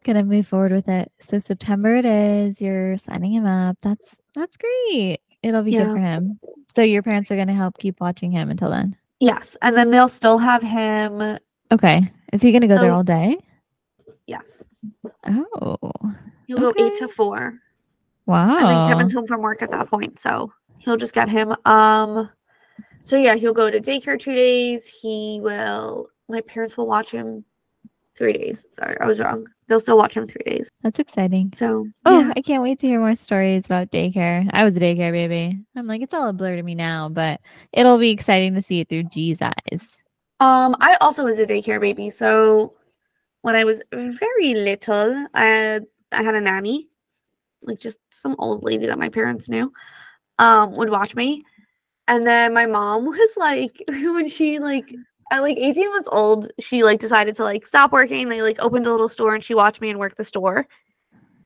[0.04, 1.10] gonna move forward with it.
[1.18, 2.60] So September it is.
[2.60, 3.76] You're signing him up.
[3.82, 5.18] That's that's great.
[5.42, 6.38] It'll be good for him.
[6.68, 8.94] So your parents are gonna help keep watching him until then.
[9.20, 9.57] Yes.
[9.62, 11.38] And then they'll still have him.
[11.72, 12.03] Okay.
[12.33, 12.96] Is he gonna go there Oh.
[12.96, 13.37] all day?
[14.26, 14.64] Yes.
[15.26, 15.76] Oh,
[16.46, 17.59] He'll go eight to four.
[18.26, 18.57] wow.
[18.57, 21.55] I think Kevin's home from work at that point, so he'll just get him.
[21.64, 22.31] Um
[23.03, 24.87] So yeah, he'll go to daycare two days.
[24.87, 26.09] He will.
[26.29, 27.44] My parents will watch him
[28.20, 28.66] three days.
[28.70, 29.46] Sorry, I was wrong.
[29.66, 30.68] They'll still watch him three days.
[30.83, 31.52] That's exciting.
[31.54, 32.33] So Oh, yeah.
[32.37, 34.48] I can't wait to hear more stories about daycare.
[34.52, 35.59] I was a daycare baby.
[35.74, 37.40] I'm like, it's all a blur to me now, but
[37.72, 39.83] it'll be exciting to see it through G's eyes.
[40.38, 42.11] Um, I also was a daycare baby.
[42.11, 42.74] So
[43.40, 46.88] when I was very little, I had, I had a nanny,
[47.62, 49.72] like just some old lady that my parents knew,
[50.38, 51.42] um, would watch me.
[52.06, 54.94] And then my mom was like, when she like
[55.31, 58.29] at like 18 months old, she like decided to like stop working.
[58.29, 60.66] They like opened a little store and she watched me and work the store.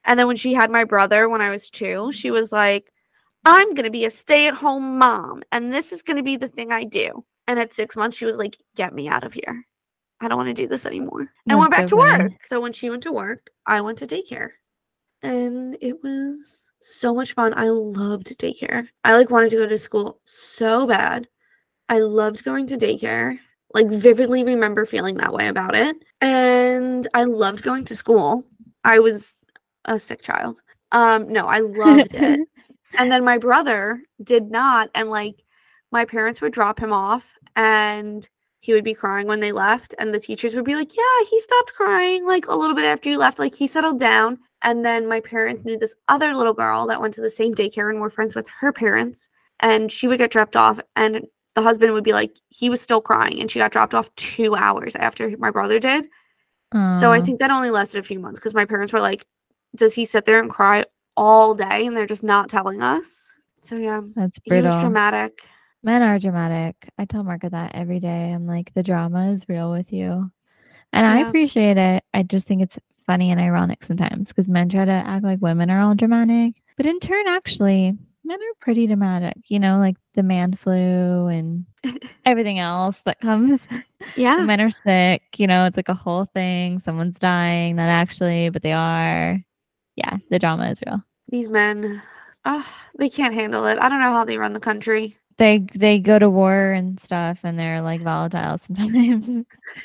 [0.04, 2.90] And then when she had my brother when I was two, she was like,
[3.44, 7.24] I'm gonna be a stay-at-home mom, and this is gonna be the thing I do.
[7.46, 9.64] And at six months, she was like, Get me out of here.
[10.20, 11.28] I don't want to do this anymore.
[11.48, 12.24] And went back to so funny.
[12.24, 12.32] work.
[12.46, 14.50] So when she went to work, I went to daycare.
[15.22, 17.52] And it was so much fun.
[17.56, 18.88] I loved daycare.
[19.04, 21.28] I like wanted to go to school so bad.
[21.88, 23.38] I loved going to daycare.
[23.74, 25.96] Like vividly remember feeling that way about it.
[26.20, 28.44] And I loved going to school.
[28.84, 29.36] I was
[29.84, 30.62] a sick child.
[30.92, 32.40] Um no, I loved it.
[32.96, 34.90] And then my brother did not.
[34.94, 35.42] And like
[35.90, 38.28] my parents would drop him off and
[38.60, 39.94] he would be crying when they left.
[39.98, 43.10] And the teachers would be like, Yeah, he stopped crying like a little bit after
[43.10, 43.38] you left.
[43.38, 44.38] Like he settled down.
[44.62, 47.90] And then my parents knew this other little girl that went to the same daycare
[47.90, 49.28] and were friends with her parents.
[49.60, 50.80] And she would get dropped off.
[50.96, 53.40] And the husband would be like, he was still crying.
[53.40, 56.06] And she got dropped off two hours after my brother did.
[56.72, 59.24] So I think that only lasted a few months because my parents were like,
[59.76, 60.84] Does he sit there and cry
[61.16, 61.86] all day?
[61.86, 63.30] And they're just not telling us.
[63.60, 64.80] So yeah, that's he was brutal.
[64.80, 65.46] dramatic.
[65.84, 66.74] Men are dramatic.
[66.98, 68.32] I tell Marco that every day.
[68.32, 70.32] I'm like, the drama is real with you.
[70.92, 72.02] And I appreciate it.
[72.12, 75.70] I just think it's funny and ironic sometimes because men try to act like women
[75.70, 76.54] are all dramatic.
[76.76, 79.36] But in turn, actually, men are pretty dramatic.
[79.48, 81.66] You know, like the man flu and
[82.24, 83.60] everything else that comes.
[84.16, 84.36] Yeah.
[84.38, 85.22] men are sick.
[85.36, 86.78] You know, it's like a whole thing.
[86.78, 89.38] Someone's dying, not actually, but they are.
[89.96, 91.02] Yeah, the drama is real.
[91.28, 92.02] These men,
[92.44, 93.78] ah, they can't handle it.
[93.78, 95.16] I don't know how they run the country.
[95.36, 99.28] They they go to war and stuff, and they're like volatile sometimes.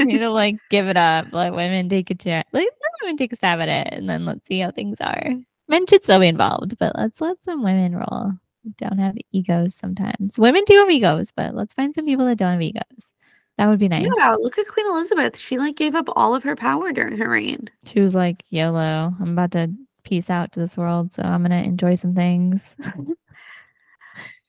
[0.00, 1.26] you know, like give it up.
[1.32, 2.46] Let women take a chance.
[2.52, 5.34] Like let women take a stab at it, and then let's see how things are.
[5.72, 8.32] Men should still be involved, but let's let some women roll.
[8.76, 10.38] Don't have egos sometimes.
[10.38, 13.12] Women do have egos, but let's find some people that don't have egos.
[13.56, 14.06] That would be nice.
[14.16, 15.36] Yeah, look at Queen Elizabeth.
[15.38, 17.70] She like gave up all of her power during her reign.
[17.86, 19.72] She was like, YOLO, I'm about to
[20.04, 22.76] peace out to this world, so I'm gonna enjoy some things.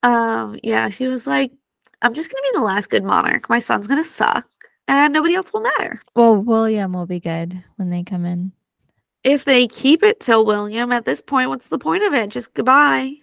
[0.03, 1.53] Um, yeah, she was like,
[2.01, 3.47] I'm just gonna be the last good monarch.
[3.47, 4.45] My son's gonna suck,
[4.89, 6.01] and nobody else will matter.
[6.13, 8.51] well, William will be good when they come in.
[9.23, 12.29] If they keep it till William, at this point, what's the point of it?
[12.29, 13.13] Just goodbye.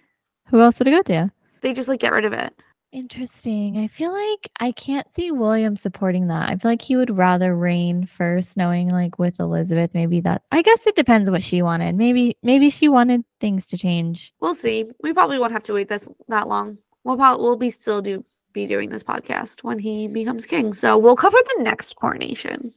[0.47, 1.31] Who else would it go to?
[1.61, 2.53] They just like get rid of it.
[2.91, 3.77] Interesting.
[3.77, 6.49] I feel like I can't see William supporting that.
[6.49, 10.61] I feel like he would rather reign first, knowing like with Elizabeth, maybe that I
[10.61, 11.95] guess it depends what she wanted.
[11.95, 14.33] Maybe maybe she wanted things to change.
[14.41, 14.91] We'll see.
[15.01, 16.79] We probably won't have to wait this that long.
[17.05, 20.73] We'll probably we'll be still do be doing this podcast when he becomes king.
[20.73, 22.73] So we'll cover the next coronation.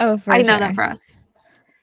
[0.00, 1.14] Oh, for I know that for us.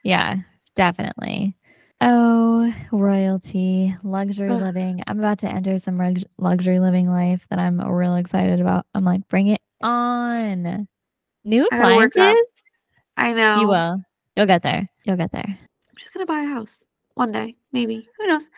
[0.02, 0.38] Yeah,
[0.76, 1.56] definitely.
[2.02, 4.62] Oh, royalty, luxury Ugh.
[4.62, 5.02] living.
[5.08, 8.86] I'm about to enter some rug- luxury living life that I'm real excited about.
[8.94, 10.88] I'm like, bring it on.
[11.44, 12.22] New I gotta work up.
[12.22, 12.64] appliances?
[13.18, 13.62] I know.
[13.62, 14.02] You will.
[14.36, 14.90] You'll get there.
[15.06, 15.46] You'll get there.
[15.48, 16.84] I'm just gonna buy a house
[17.14, 18.08] one day, maybe.
[18.18, 18.50] Who knows?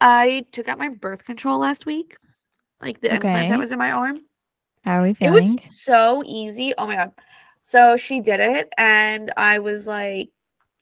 [0.00, 2.16] I took out my birth control last week,
[2.80, 4.20] like the implant that was in my arm.
[4.84, 5.34] How are we feeling?
[5.34, 6.72] It was so easy.
[6.78, 7.12] Oh my god.
[7.58, 10.30] So she did it, and I was like,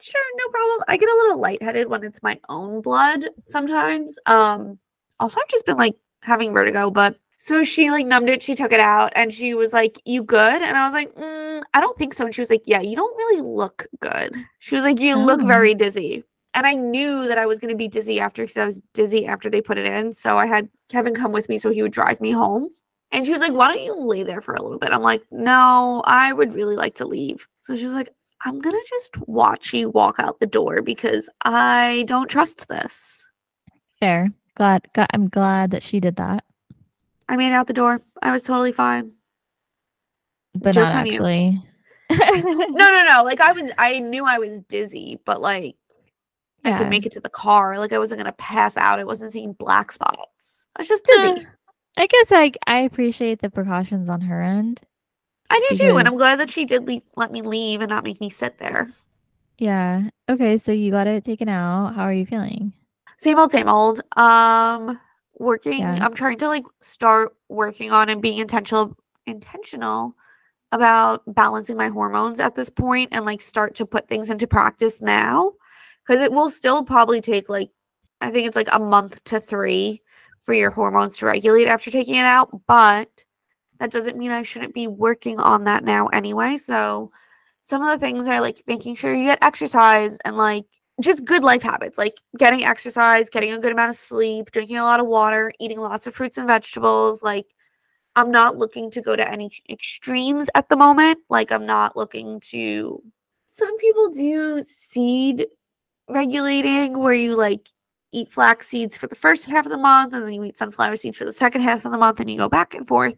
[0.01, 0.85] sure, no problem.
[0.89, 4.19] I get a little lightheaded when it's my own blood sometimes.
[4.27, 4.79] Um,
[5.21, 8.73] also I've just been like having vertigo, but so she like numbed it, she took
[8.73, 10.61] it out, and she was like, You good?
[10.63, 12.25] And I was like, mm, I don't think so.
[12.25, 14.35] And she was like, Yeah, you don't really look good.
[14.59, 15.47] She was like, You look Oh.
[15.47, 16.25] very dizzy.
[16.55, 19.49] And I knew that I was gonna be dizzy after because I was dizzy after
[19.49, 20.13] they put it in.
[20.13, 22.71] So I had Kevin come with me so he would drive me home.
[23.13, 24.91] And she was like, Why don't you lay there for a little bit?
[24.91, 27.47] I'm like, No, I would really like to leave.
[27.63, 28.13] So she was like,
[28.45, 33.29] I'm gonna just watch you walk out the door because I don't trust this.
[34.01, 34.31] Fair.
[34.57, 35.09] Glad, glad.
[35.15, 36.45] I'm glad that she did that,
[37.29, 38.01] I made it out the door.
[38.23, 39.13] I was totally fine.
[40.55, 41.63] but Joke's not actually.
[42.11, 43.23] No, no, no.
[43.25, 45.77] Like I was I knew I was dizzy, but like
[46.65, 47.79] I could make it to the car.
[47.79, 48.99] Like I wasn't gonna pass out.
[48.99, 50.67] I wasn't seeing black spots.
[50.77, 51.45] I was just dizzy.
[51.47, 51.51] Uh,
[51.99, 54.81] I guess I I appreciate the precautions on her end.
[55.51, 58.05] I do too, and I'm glad that she did leave, let me leave and not
[58.05, 58.91] make me sit there.
[59.59, 60.11] Yeah.
[60.29, 60.59] Okay.
[60.59, 61.95] So you got it taken out.
[61.95, 62.73] How are you feeling?
[63.19, 64.01] Same old, same old.
[64.17, 65.01] Um,
[65.39, 66.05] working Yeah.
[66.05, 70.15] I'm trying to like start working on and being intentional intentional
[70.73, 75.01] about balancing my hormones at this point and like start to put things into practice
[75.01, 75.53] now
[76.07, 77.71] cuz it will still probably take like
[78.21, 80.03] I think it's like a month to 3
[80.43, 83.25] for your hormones to regulate after taking it out, but
[83.81, 86.57] that doesn't mean I shouldn't be working on that now anyway.
[86.57, 87.11] So
[87.63, 90.65] some of the things are like making sure you get exercise and like
[91.01, 94.85] just good life habits, like getting exercise, getting a good amount of sleep, drinking a
[94.85, 97.23] lot of water, eating lots of fruits and vegetables.
[97.23, 97.47] Like,
[98.17, 101.21] I'm not looking to go to any extremes at the moment.
[101.29, 103.03] Like, I'm not looking to.
[103.47, 105.47] Some people do seed
[106.09, 107.69] regulating where you like
[108.13, 110.97] eat flax seeds for the first half of the month and then you eat sunflower
[110.97, 113.15] seeds for the second half of the month and you go back and forth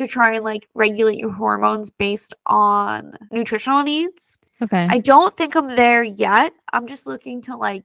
[0.00, 4.38] to try and like regulate your hormones based on nutritional needs.
[4.62, 4.86] Okay.
[4.88, 6.54] I don't think I'm there yet.
[6.72, 7.84] I'm just looking to like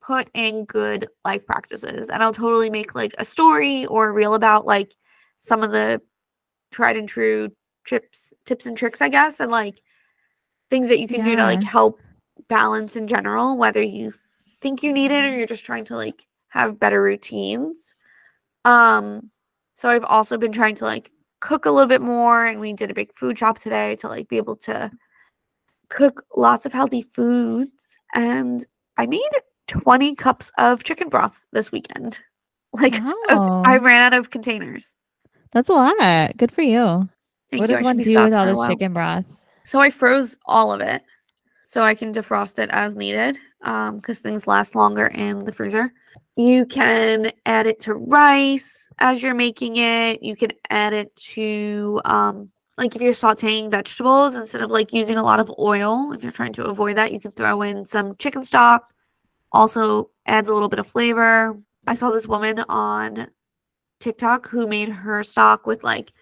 [0.00, 4.32] put in good life practices and I'll totally make like a story or a reel
[4.32, 4.94] about like
[5.36, 6.00] some of the
[6.70, 7.50] tried and true
[7.86, 9.82] tips tips and tricks I guess and like
[10.70, 12.00] things that you can do to like help
[12.48, 14.14] balance in general whether you
[14.62, 17.94] think you need it or you're just trying to like have better routines.
[18.64, 19.30] Um
[19.74, 21.10] so I've also been trying to like
[21.46, 24.28] cook a little bit more and we did a big food shop today to like
[24.28, 24.90] be able to
[25.88, 29.22] cook lots of healthy foods and I made
[29.68, 32.20] 20 cups of chicken broth this weekend.
[32.72, 34.96] Like uh, I ran out of containers.
[35.52, 36.36] That's a lot.
[36.36, 37.08] Good for you.
[37.50, 37.76] Thank what you.
[37.76, 38.68] Does one do with all this while.
[38.68, 39.24] chicken broth?
[39.64, 41.02] So I froze all of it
[41.68, 45.92] so I can defrost it as needed um because things last longer in the freezer.
[46.36, 50.22] You can add it to rice as you're making it.
[50.22, 55.16] You can add it to um like if you're sauteing vegetables instead of like using
[55.16, 58.14] a lot of oil, if you're trying to avoid that, you can throw in some
[58.16, 58.92] chicken stock.
[59.50, 61.58] Also adds a little bit of flavor.
[61.88, 63.28] I saw this woman on
[63.98, 66.12] TikTok who made her stock with like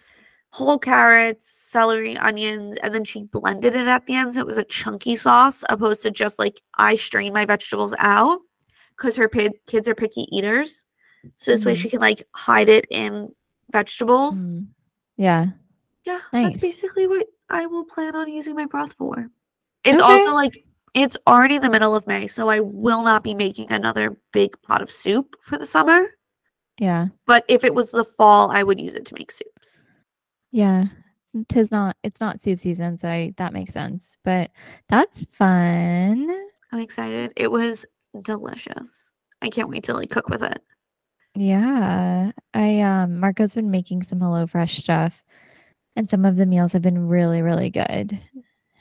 [0.54, 4.32] whole carrots, celery, onions, and then she blended it at the end.
[4.32, 8.38] So it was a chunky sauce opposed to just like I strain my vegetables out
[8.96, 9.28] because her
[9.66, 10.84] kids are picky eaters.
[11.38, 11.76] So this way Mhm.
[11.76, 13.34] she can like hide it in
[13.72, 14.52] vegetables.
[14.52, 14.66] Mm.
[15.16, 15.46] Yeah.
[16.04, 16.46] Yeah, Nice.
[16.52, 19.28] that's basically what I will plan on using my broth for.
[19.82, 20.08] It's Okay.
[20.12, 20.64] also like
[20.94, 24.82] it's already the middle of May, so I will not be making another big pot
[24.82, 26.06] of soup for the summer.
[26.78, 27.08] Yeah.
[27.26, 29.82] But if it was the fall, I would use it to make soups.
[30.54, 30.84] Yeah.
[31.48, 34.16] Tis not it's not soup season, so I, that makes sense.
[34.22, 34.52] But
[34.88, 36.30] that's fun.
[36.70, 37.32] I'm excited.
[37.36, 37.84] It was
[38.22, 39.10] delicious.
[39.42, 40.62] I can't wait to like cook with it.
[41.34, 42.30] Yeah.
[42.54, 45.24] I um Marco's been making some HelloFresh stuff
[45.96, 48.16] and some of the meals have been really, really good.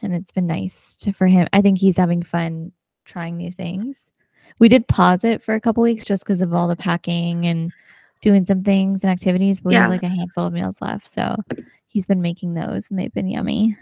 [0.04, 1.48] And it's been nice to, for him.
[1.54, 2.72] I think he's having fun
[3.06, 4.12] trying new things.
[4.60, 7.74] We did pause it for a couple weeks just because of all the packing and
[8.24, 9.82] doing some things and activities, but we Yeah.
[9.82, 11.14] have like a handful of meals left.
[11.14, 11.36] So
[11.88, 13.78] he's been making those and they've been yummy.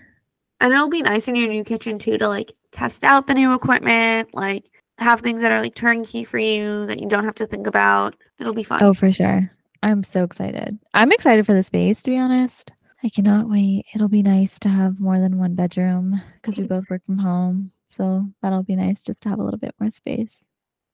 [0.60, 3.54] And it'll be nice in your new kitchen too to like test out the new
[3.54, 4.66] equipment, like
[4.98, 8.16] have things that are like turnkey for you that you don't have to think about.
[8.40, 8.84] It'll be fun.
[8.84, 9.50] Oh, for sure.
[9.84, 10.78] I'm so excited.
[10.94, 12.72] I'm excited for the space, to be honest.
[13.04, 13.86] I cannot wait.
[13.96, 17.72] It'll be nice to have more than one bedroom because we both work from home.
[17.90, 20.38] So that'll be nice just to have a little bit more space.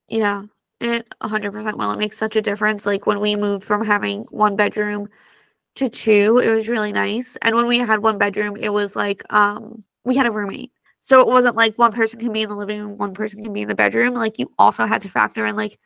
[0.08, 0.44] Yeah,
[0.80, 1.92] it 100% will.
[1.92, 2.86] It makes such a difference.
[2.86, 5.08] Like when we moved from having one bedroom
[5.76, 7.38] to two, it was really nice.
[7.42, 10.72] And when we had one bedroom, it was like um we had a roommate.
[11.02, 13.54] So it wasn't like one person can be in the living room, one person can
[13.54, 14.14] be in the bedroom.
[14.14, 15.80] Like you also had to factor in like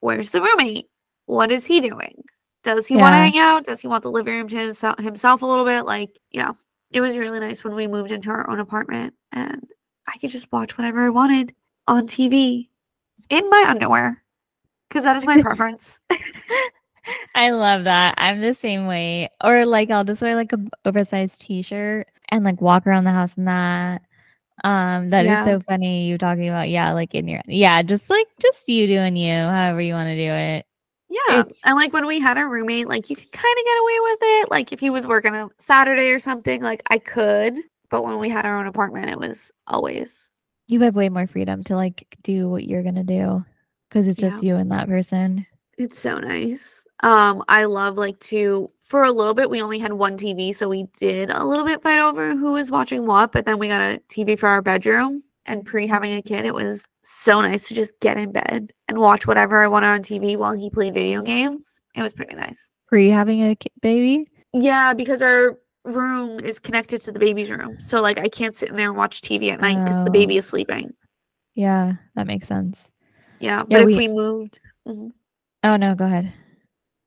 [0.00, 0.88] where's the roommate?
[1.26, 2.24] What is he doing?
[2.62, 3.66] Does he want to hang out?
[3.66, 5.82] Does he want the living room to himself, himself a little bit?
[5.82, 6.52] Like, yeah.
[6.90, 9.66] It was really nice when we moved into our own apartment and
[10.06, 11.54] I could just watch whatever I wanted
[11.88, 12.68] on TV
[13.28, 14.23] in my underwear
[14.88, 15.98] because that is my preference.
[17.34, 18.14] I love that.
[18.16, 19.28] I'm the same way.
[19.42, 23.36] Or like I'll just wear like a oversized t-shirt and like walk around the house
[23.36, 24.02] in that.
[24.62, 25.44] Um, that is Yeah.
[25.44, 29.16] so funny you talking about, yeah, like in your yeah, just like just you doing
[29.16, 30.66] you, however you want to do it.
[31.10, 31.40] Yeah.
[31.40, 34.00] It's- and like when we had a roommate, like you could kind of get away
[34.02, 34.50] with it.
[34.50, 37.54] Like if he was working a Saturday or something, like I could.
[37.90, 40.30] But when we had our own apartment, it was always.
[40.66, 43.44] You have way more freedom to like do what you're gonna do
[43.94, 45.46] because it's just you and that person.
[45.78, 46.84] It's so nice.
[47.04, 50.68] Um, I love like to for a little bit we only had one TV, so
[50.68, 53.80] we did a little bit fight over who was watching what, but then we got
[53.80, 55.22] a TV for our bedroom.
[55.46, 58.98] And pre having a kid, it was so nice to just get in bed and
[58.98, 61.80] watch whatever I wanted on TV while he played video games.
[61.94, 62.70] It was pretty nice.
[62.88, 64.26] Pre having a baby.
[64.54, 67.76] Yeah, because our room is connected to the baby's room.
[67.78, 70.12] So like I can't sit in there and watch TV at night because the Oh.
[70.12, 70.94] baby is sleeping.
[71.54, 72.90] Yeah, that makes sense.
[73.40, 73.62] Yeah.
[73.68, 75.10] Yeah, But we- if we moved mhm.
[75.62, 76.32] Oh no, go ahead.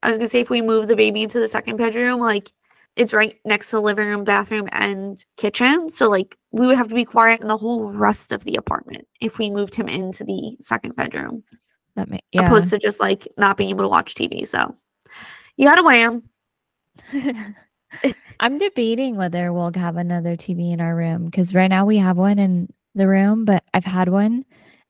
[0.03, 2.51] I was gonna say if we move the baby into the second bedroom, like
[2.95, 5.89] it's right next to the living room, bathroom, and kitchen.
[5.89, 9.07] So like we would have to be quiet in the whole rest of the apartment
[9.21, 11.43] if we moved him into the second bedroom,
[11.95, 12.45] That may yeah.
[12.45, 14.45] opposed to just like not being able to watch TV.
[14.47, 14.75] So
[15.57, 16.23] you gotta weigh him.
[18.39, 22.17] I'm debating whether we'll have another TV in our room because right now we have
[22.17, 24.45] one in the room, but I've had one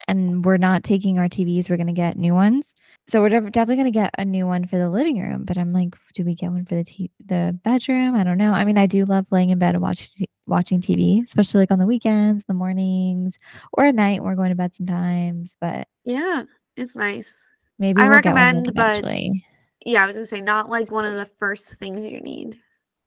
[0.07, 1.69] and we're not taking our TVs.
[1.69, 2.73] We're going to get new ones.
[3.09, 5.45] So we're definitely going to get a new one for the living room.
[5.45, 8.15] But I'm like, do we get one for the t- the bedroom?
[8.15, 8.51] I don't know.
[8.51, 11.71] I mean, I do love laying in bed and watch t- watching TV, especially like
[11.71, 13.37] on the weekends, the mornings,
[13.73, 14.21] or at night.
[14.21, 16.43] When we're going to bed sometimes, but Yeah,
[16.75, 17.47] it's nice.
[17.79, 19.05] maybe I we'll recommend, but-
[19.85, 22.59] Yeah, I was gonna say not like one of the first things you need.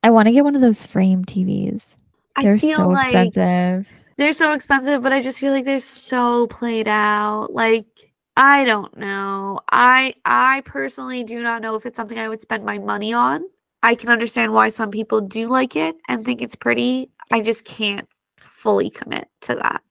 [0.02, 1.96] I want to get one of those frame TVs.
[2.40, 3.86] They're feel so like expensive.
[4.20, 7.54] They're so expensive, but I just feel like they're so played out.
[7.54, 9.60] Like I don't know.
[9.72, 13.42] I I personally do not know if it's something I would spend my money on.
[13.82, 17.10] I can understand why some people do like it and think it's pretty.
[17.30, 18.06] I just can't
[18.38, 19.82] fully commit to that.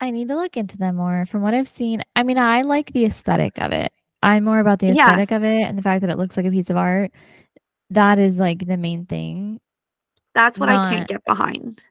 [0.00, 1.26] I need to look into them more.
[1.26, 3.92] From what I've seen, I mean, I like the aesthetic of it.
[4.22, 6.50] I'm more about the aesthetic of it and the fact that it looks like a
[6.50, 7.10] piece of art.
[7.90, 9.60] That is like the main thing.
[10.32, 11.82] That's what I can't get behind.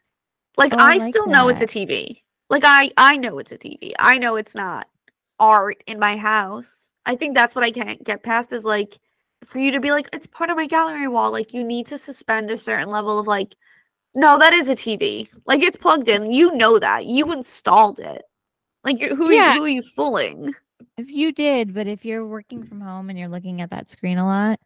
[0.58, 1.68] Like Oh, I I like still know it's a.
[1.68, 2.22] TV.
[2.50, 3.94] Like I I know it's a TV.
[4.00, 4.88] I know it's not
[5.40, 6.90] art in my house.
[7.06, 8.98] I think that's what I can't get past is like
[9.46, 11.32] for you to be like it's part of my gallery wall.
[11.32, 13.56] Like you need to suspend a certain level of like
[14.16, 15.28] no, that is a TV.
[15.48, 16.32] Like it's plugged in.
[16.32, 17.06] You know that.
[17.06, 18.22] You installed it.
[18.84, 19.54] Like who Yeah.
[19.54, 20.54] who are you fooling?
[20.98, 24.18] If you did, but if you're working from home and you're looking at that screen
[24.20, 24.60] a lot,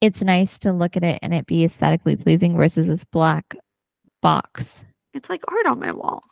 [0.00, 3.56] it's nice to look at it and it be aesthetically pleasing versus this black
[4.22, 4.84] box.
[5.14, 6.22] It's like art on my wall.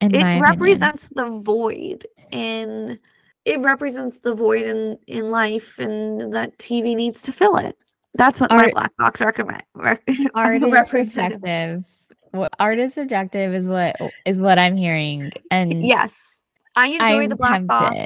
[0.00, 0.42] In it my opinion.
[0.42, 2.98] represents the void in
[3.44, 7.76] it represents the void in in life and that tv needs to fill it
[8.14, 11.84] that's what my black box recommend rec- art is subjective.
[12.32, 16.40] What art is subjective is what is what I'm hearing, and yes
[16.76, 17.96] i enjoy I'm the black box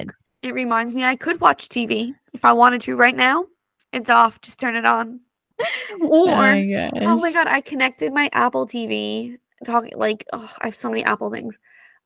[0.42, 3.44] it reminds me i could watch tv if i wanted to right now
[3.92, 5.20] it's off just turn it on
[6.00, 7.02] Oh or my gosh.
[7.02, 9.36] Oh my god, I connected my Apple TV.
[9.64, 11.58] Talking like, oh, I have so many Apple things.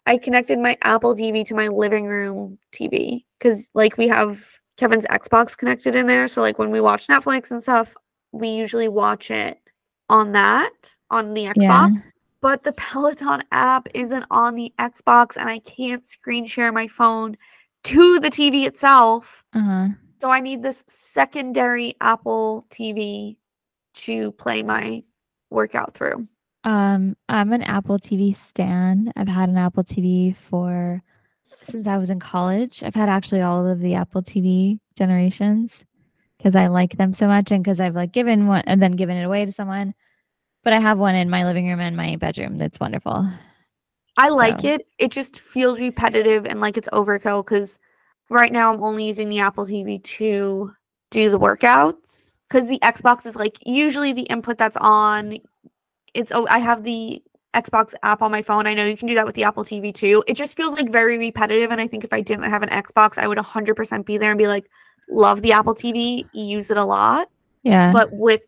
[0.07, 4.45] I connected my Apple TV to my living room TV because, like, we have
[4.77, 6.29] Kevin's Xbox connected in there.
[6.29, 7.95] So, like, when we watch Netflix and stuff,
[8.33, 9.59] we usually watch it
[10.09, 11.57] on that on the Xbox.
[11.57, 11.91] Yeah.
[12.41, 17.37] But the Peloton app isn't on the Xbox, and I can't screen share my phone
[17.85, 19.43] to the TV itself.
[19.55, 19.89] Uh-huh.
[20.21, 23.37] So I need this secondary Apple TV
[23.95, 25.03] to play my
[25.51, 26.29] workout through.
[26.67, 29.13] Um, I'm an Apple TV stan.
[29.17, 31.01] I've had an Apple TV for
[31.63, 32.83] since I was in college.
[32.83, 35.85] I've had actually all of the Apple TV generations
[36.37, 39.17] because I like them so much and because I've like given one and then given
[39.17, 39.95] it away to someone.
[40.65, 43.29] But I have one in my living room and my bedroom that's wonderful.
[44.17, 44.89] I like So- it.
[44.99, 47.79] It just feels repetitive and like it's overkill because
[48.29, 50.73] right now I'm only using the Apple TV to
[51.13, 55.39] do the workouts because the Xbox is like usually the input that's on.
[56.17, 57.23] It's oh, I have the
[57.55, 58.67] Xbox app on my phone.
[58.67, 60.23] I know you can do that with the Apple TV too.
[60.27, 61.71] It just feels like very repetitive.
[61.71, 64.39] And I think if I didn't have an Xbox, I would 100% be there and
[64.39, 64.67] be like,
[65.11, 67.29] love the Apple TV, use it a lot.
[67.63, 67.91] Yeah.
[67.91, 68.43] but with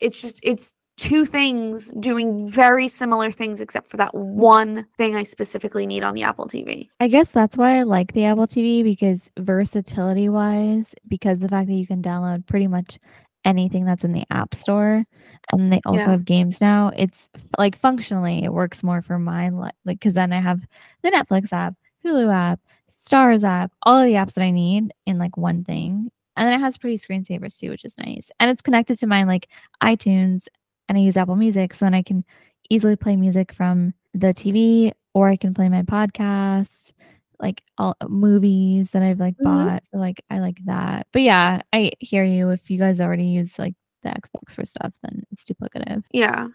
[0.00, 5.22] it's just it's two things doing very similar things except for that one thing I
[5.22, 6.88] specifically need on the Apple TV.
[6.98, 11.68] I guess that's why I like the Apple TV because versatility wise, because the fact
[11.68, 12.98] that you can download pretty much
[13.44, 15.04] anything that's in the App Store
[15.52, 16.10] and they also Yeah.
[16.12, 17.28] have games now, it's
[17.58, 20.60] like functionally it works more for mine like because then I have
[21.02, 21.74] the Netflix app,
[22.04, 26.10] Hulu app, Starz app, all of the apps that I need in like one thing.
[26.36, 28.30] And then it has pretty screensavers too, which is nice.
[28.40, 29.48] And it's connected to my like
[29.82, 30.46] iTunes
[30.88, 32.24] and I use Apple Music so then I can
[32.70, 36.92] easily play music from the TV or I can play my podcasts,
[37.40, 39.44] like all movies that I've like Mhm.
[39.44, 39.86] bought.
[39.90, 41.06] So like I like that.
[41.12, 42.50] But yeah, I hear you.
[42.50, 43.74] If you guys already use like
[44.06, 46.04] the Xbox for stuff, then it's duplicative.
[46.12, 46.48] Yeah.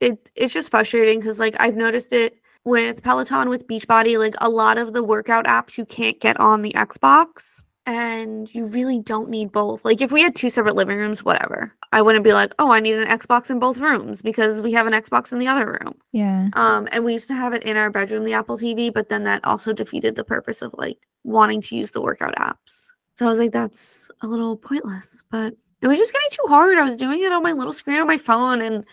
[0.00, 4.48] It it's just frustrating cuz like I've noticed it with Peloton with Beachbody like a
[4.48, 9.30] lot of the workout apps you can't get on the Xbox and you really don't
[9.30, 9.84] need both.
[9.84, 11.72] Like if we had two separate living rooms whatever.
[11.92, 14.86] I wouldn't be like, "Oh, I need an Xbox in both rooms because we have
[14.86, 16.48] an Xbox in the other room." Yeah.
[16.54, 19.24] Um, and we used to have it in our bedroom, the Apple TV, but then
[19.24, 22.88] that also defeated the purpose of like wanting to use the workout apps.
[23.16, 25.24] So I was like, that's a little pointless.
[25.30, 26.78] But it was just getting too hard.
[26.78, 28.84] I was doing it on my little screen on my phone and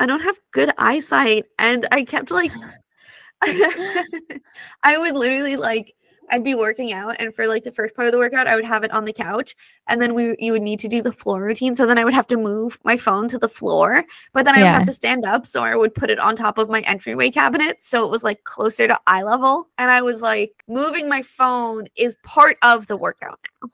[0.00, 1.46] I don't have good eyesight.
[1.58, 2.52] And I kept like
[3.42, 5.94] I would literally like
[6.30, 8.64] I'd be working out, and for like the first part of the workout, I would
[8.64, 9.54] have it on the couch,
[9.88, 11.74] and then we you would need to do the floor routine.
[11.74, 14.60] So then I would have to move my phone to the floor, but then I
[14.60, 17.30] would have to stand up, so I would put it on top of my entryway
[17.30, 19.68] cabinet, so it was like closer to eye level.
[19.78, 23.68] And I was like, moving my phone is part of the workout now.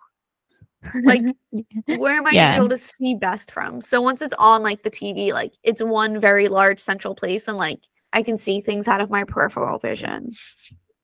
[1.04, 1.22] Like,
[1.86, 2.56] Where am I Yeah.
[2.56, 3.80] able to see best from?
[3.80, 7.56] So once it's on like the TV, like it's one very large central place, and
[7.58, 7.80] like
[8.12, 10.32] I can see things out of my peripheral vision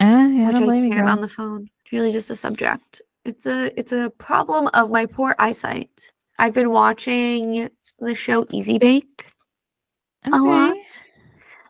[0.00, 1.68] Ah, yeah, which don't I you, can't on the phone.
[1.84, 3.00] It's really just a subject.
[3.24, 6.10] It's a it's a problem of my poor eyesight.
[6.38, 7.68] I've been watching
[7.98, 9.26] the show Easy Bake
[10.24, 10.76] a lot.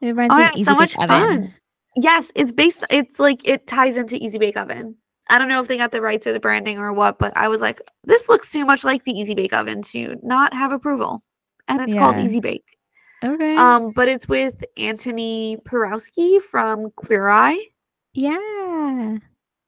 [0.01, 1.09] It reminds Oh, me so Bake much Oven.
[1.09, 1.55] fun.
[1.97, 2.85] Yes, it's based.
[2.91, 4.97] It's like it ties into Easy Bake Oven.
[5.29, 7.49] I don't know if they got the rights or the branding or what, but I
[7.49, 11.23] was like, this looks too much like the Easy Bake Oven to not have approval,
[11.69, 12.65] and it's called Easy Bake.
[13.25, 13.57] Okay.
[13.57, 17.61] Um, but it's with Antoni Porowski from Queer Eye.
[18.13, 19.17] yeah.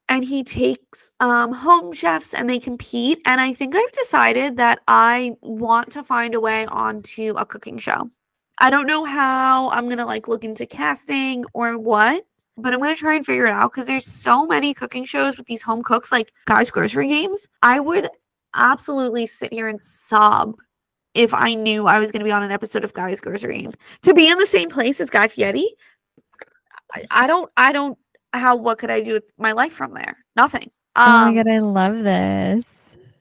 [0.09, 3.21] and he takes um, home chefs and they compete.
[3.27, 7.79] And I think I've decided that I want to find a way onto a cooking
[7.79, 8.11] show.
[8.59, 12.25] I don't know how I'm gonna like look into casting or what,
[12.59, 15.47] but I'm gonna try and figure it out because there's so many cooking shows with
[15.47, 17.47] these home cooks, like Guys Grocery Games.
[17.63, 18.09] I would
[18.55, 20.55] absolutely sit here and sob
[21.15, 23.75] if I knew I was gonna be on an episode of Guys Grocery Games.
[24.03, 25.69] To be in the same place as Guy Fieri,
[26.95, 27.99] I, I don't, I don't
[28.35, 30.17] how what could I do with my life from there?
[30.37, 30.71] Nothing.
[30.97, 32.67] oh Um, my god, I love this.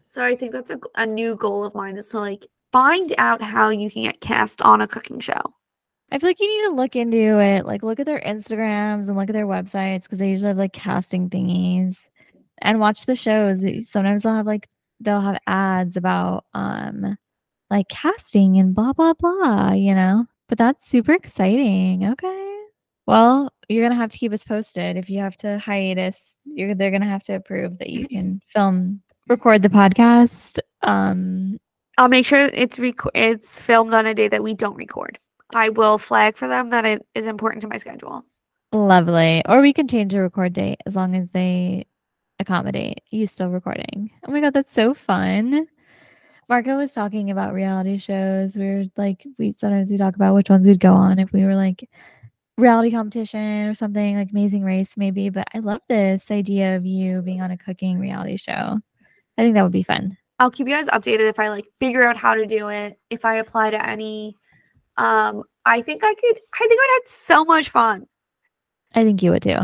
[0.08, 3.70] so I think that's a new goal of mine is to like find out how
[3.70, 5.42] you can get cast on a cooking show.
[6.12, 7.66] I feel like you need to look into it.
[7.66, 10.74] Like, look at their Instagrams and look at their websites because they usually have like
[10.74, 11.97] casting thingies,
[12.60, 13.64] and watch the shows.
[13.89, 14.70] Sometimes they'll have like
[15.01, 17.18] they'll have ads about um
[17.70, 19.74] like casting and blah blah blah.
[19.74, 22.08] You know, but that's super exciting.
[22.12, 22.58] Okay.
[23.05, 24.97] Well, you're gonna have to keep us posted.
[24.97, 29.01] If you have to hiatus, you're they're gonna have to approve that you can film,
[29.28, 30.60] record the podcast.
[30.84, 31.60] Um,
[31.97, 35.18] I'll make sure it's rec- it's filmed on a day that we don't record.
[35.54, 38.24] I will flag for them that it is important to my schedule.
[38.74, 39.41] Lovely.
[39.48, 41.86] Or we can change the record date as long as they
[42.39, 44.12] accommodate you still recording.
[44.28, 45.68] Oh my god, that's so fun.
[46.50, 48.56] Marco was talking about reality shows.
[48.56, 51.43] We were like, we sometimes we talk about which ones we'd go on if we
[51.43, 51.89] were like
[52.58, 55.30] reality competition or something like Amazing Race, maybe.
[55.30, 58.80] But I love this idea of you being on a cooking reality show.
[59.38, 60.18] I think that would be fun.
[60.39, 63.00] I'll keep you guys updated if I like figure out how to do it.
[63.10, 64.36] If I apply to any,
[64.98, 66.39] um, I think I could.
[66.54, 68.08] I think I'd had so much fun.
[68.95, 69.60] I think you would too.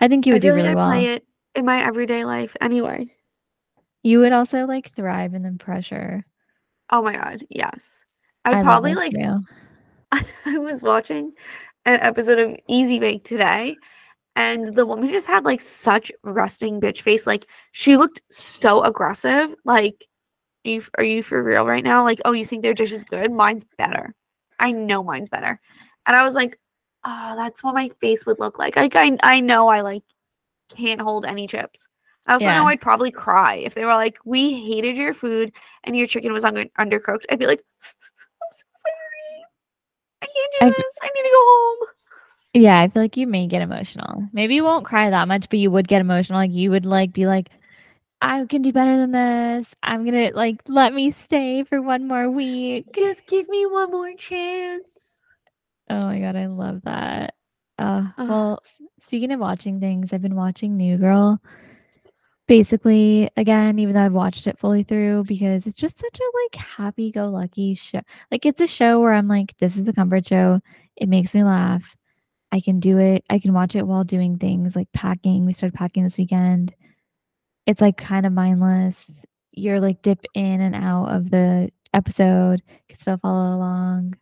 [0.00, 0.88] I think you I would do feel like really I well.
[0.88, 3.12] play it in my everyday life anyway.
[4.02, 6.24] You would also like thrive in the pressure.
[6.90, 8.04] Oh my god, yes.
[8.44, 9.12] I I'd love probably like.
[10.46, 11.32] I was watching
[11.84, 13.76] an episode of Easy Bake today,
[14.36, 17.26] and the woman just had like such resting bitch face.
[17.26, 19.54] Like she looked so aggressive.
[19.64, 20.06] Like,
[20.64, 22.04] are you, are you for real right now?
[22.04, 23.32] Like, oh, you think their dish is good?
[23.32, 24.14] Mine's better.
[24.60, 25.60] I know mine's better.
[26.06, 26.58] And I was like,
[27.04, 28.76] oh, that's what my face would look like.
[28.76, 30.02] Like I I know I like
[30.68, 31.86] can't hold any chips.
[32.26, 32.58] I also Yeah.
[32.58, 35.52] know I'd probably cry if they were like, we hated your food
[35.84, 37.24] and your chicken was under- undercooked.
[37.30, 39.44] I'd be like, I'm so sorry.
[40.22, 40.98] I can't do I've- this.
[41.02, 41.88] I need to go home.
[42.54, 44.26] Yeah, I feel like you may get emotional.
[44.32, 46.38] Maybe you won't cry that much, but you would get emotional.
[46.38, 47.50] Like you would like be like,
[48.20, 49.74] I can do better than this.
[49.82, 52.86] I'm gonna like let me stay for one more week.
[52.94, 55.22] Just give me one more chance.
[55.88, 57.34] Oh my god, I love that.
[57.78, 58.28] Uh, Ugh.
[58.28, 58.62] well,
[59.00, 61.40] speaking of watching things, I've been watching New Girl.
[62.48, 66.64] Basically, again, even though I've watched it fully through, because it's just such a like
[66.64, 68.00] happy-go-lucky show.
[68.32, 70.60] Like it's a show where I'm like, this is the comfort show.
[70.96, 71.94] It makes me laugh.
[72.50, 73.22] I can do it.
[73.28, 75.44] I can watch it while doing things like packing.
[75.44, 76.74] We started packing this weekend.
[77.68, 79.08] It's like kind of mindless.
[79.52, 82.62] You're like dip in and out of the episode.
[82.88, 84.16] Can still follow along.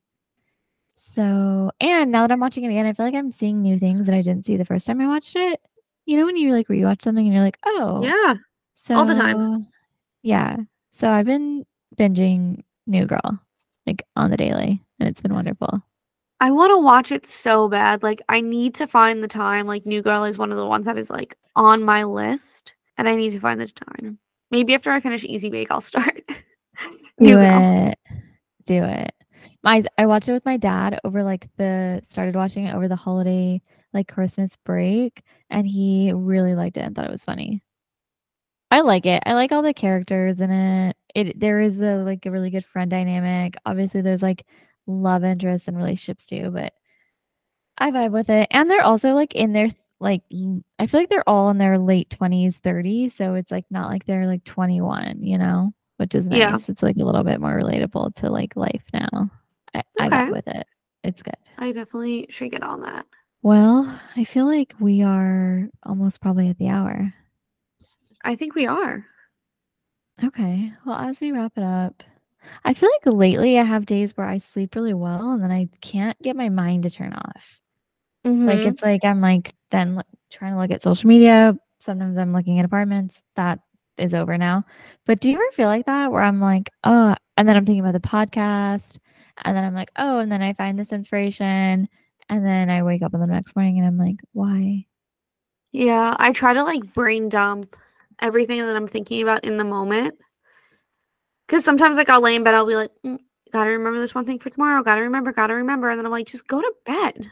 [0.97, 4.07] So, and now that I'm watching it again, I feel like I'm seeing new things
[4.07, 5.61] that I didn't see the first time I watched it.
[6.07, 8.35] You know, when you like rewatch something and you're like, oh, Yeah.
[8.75, 9.67] so all the time.
[10.23, 10.57] Yeah.
[10.91, 11.65] So I've been
[11.97, 13.41] binging New Girl
[13.87, 15.81] like on the daily, and it's been wonderful.
[16.41, 18.03] I want to watch it so bad.
[18.03, 19.67] Like I need to find the time.
[19.69, 23.09] Like New Girl is one of the ones that is like on my list, and
[23.09, 24.19] I need to find the time.
[24.51, 26.23] Maybe after I finish Easy Bake, I'll start.
[27.19, 27.99] Do it.
[28.67, 29.13] Do it.
[29.63, 32.97] My I watched it with my dad over like the started watching it over the
[32.97, 33.61] holiday
[33.95, 37.63] like Christmas break and he really liked it and thought it was funny.
[38.71, 39.23] I like it.
[39.25, 40.97] I like all the characters in it.
[41.15, 43.57] It there is a like a really good friend dynamic.
[43.65, 44.45] Obviously there's like
[44.87, 46.75] love interests and relationships too, but
[47.79, 48.49] I vibe with it.
[48.51, 49.71] And they're also like in their
[50.01, 50.23] like
[50.79, 54.05] I feel like they're all in their late 20s, 30s, so it's like not like
[54.07, 56.39] they're like 21, you know, which is nice.
[56.39, 56.57] Yeah.
[56.69, 59.31] It's like a little bit more relatable to like life now.
[59.75, 60.67] I, I got with it.
[61.05, 61.37] It's good.
[61.59, 63.07] I definitely should get on that.
[63.43, 67.13] Well, I feel like we are almost probably at the hour.
[68.25, 69.05] I think we are.
[70.25, 70.73] Okay.
[70.85, 72.03] Well, as we wrap it up,
[72.65, 75.69] I feel like lately I have days where I sleep really well and then I
[75.81, 77.61] can't get my mind to turn off.
[78.25, 78.67] Like Mhm.
[78.67, 81.57] it's like I'm like then trying to look at social media.
[81.79, 83.23] Sometimes I'm looking at apartments.
[83.37, 83.61] That
[83.99, 84.65] is over now.
[85.05, 87.85] But do you ever feel like that where I'm like, oh, and then I'm thinking
[87.85, 88.99] about the podcast,
[89.45, 91.89] and then I'm like, oh, and then I find this inspiration,
[92.29, 94.87] and then I wake up in the next morning and I'm like, why?
[95.73, 97.77] Yeah, I try to like brain dump
[98.21, 100.15] everything that I'm thinking about in the moment.
[101.49, 103.21] Cause sometimes like I'll lay in bed, I'll be like, "Mm,
[103.53, 105.89] gotta remember this one thing for tomorrow, gotta remember, gotta remember.
[105.89, 107.31] And then I'm like, just go to bed.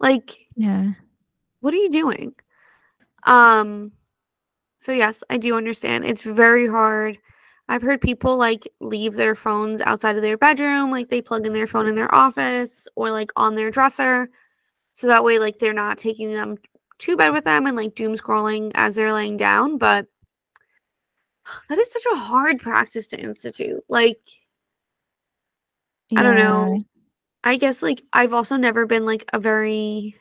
[0.00, 0.92] Like, Yeah.
[1.60, 2.34] what are you doing?
[3.24, 3.92] Um,
[4.78, 6.04] so yes, I do understand.
[6.04, 7.18] It's very hard.
[7.68, 11.52] I've heard people like leave their phones outside of their bedroom, like they plug in
[11.52, 14.28] their phone in their office or like on their dresser.
[14.92, 16.56] So that way like they're not taking them
[16.98, 20.06] to bed with them and like doom scrolling as they're laying down, but
[21.68, 23.82] that is such a hard practice to institute.
[23.88, 24.20] Like
[26.14, 26.84] I don't know.
[27.46, 27.52] Yeah.
[27.52, 30.16] I guess like I've also never been like a very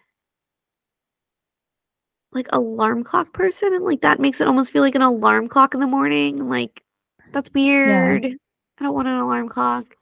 [2.31, 5.73] like alarm clock person and like that makes it almost feel like an alarm clock
[5.73, 6.49] in the morning.
[6.49, 6.83] Like
[7.31, 8.25] that's weird.
[8.25, 9.95] I don't want an alarm clock.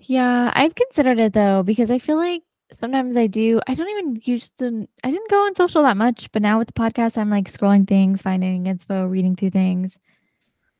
[0.00, 2.42] Yeah, I've considered it though because I feel like
[2.72, 3.60] sometimes I do.
[3.68, 4.88] I don't even used to.
[5.04, 7.86] I didn't go on social that much, but now with the podcast, I'm like scrolling
[7.86, 9.96] things, finding inspo, reading through things,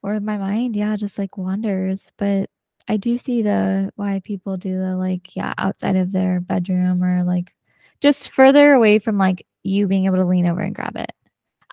[0.02, 2.12] or my mind, yeah, just like wanders.
[2.18, 2.50] But
[2.88, 7.24] I do see the why people do the like, yeah, outside of their bedroom or
[7.24, 7.54] like
[8.00, 11.12] just further away from like you being able to lean over and grab it.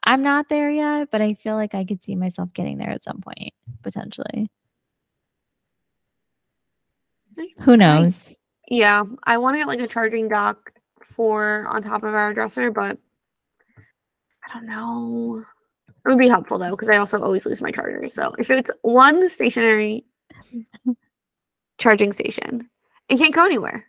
[0.03, 3.03] I'm not there yet, but I feel like I could see myself getting there at
[3.03, 3.53] some point
[3.83, 4.49] potentially.
[7.59, 8.33] Who knows?
[8.67, 10.71] Yeah, I want to get like a charging dock
[11.03, 12.97] for on top of our dresser, but
[14.47, 15.43] I don't know.
[15.87, 18.07] It would be helpful though, because I also always lose my charger.
[18.09, 20.05] So if it's one stationary
[21.77, 22.69] charging station,
[23.07, 23.85] it can't go anywhere.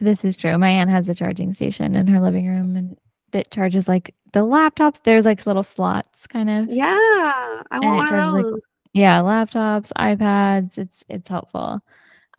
[0.00, 0.56] This is true.
[0.58, 2.96] My aunt has a charging station in her living room and
[3.32, 5.02] that charges like the laptops.
[5.04, 6.68] There's like little slots kind of.
[6.68, 8.68] Yeah, I And want one of charges, like, those.
[8.92, 10.78] Yeah, laptops, iPads.
[10.78, 11.80] It's it's helpful.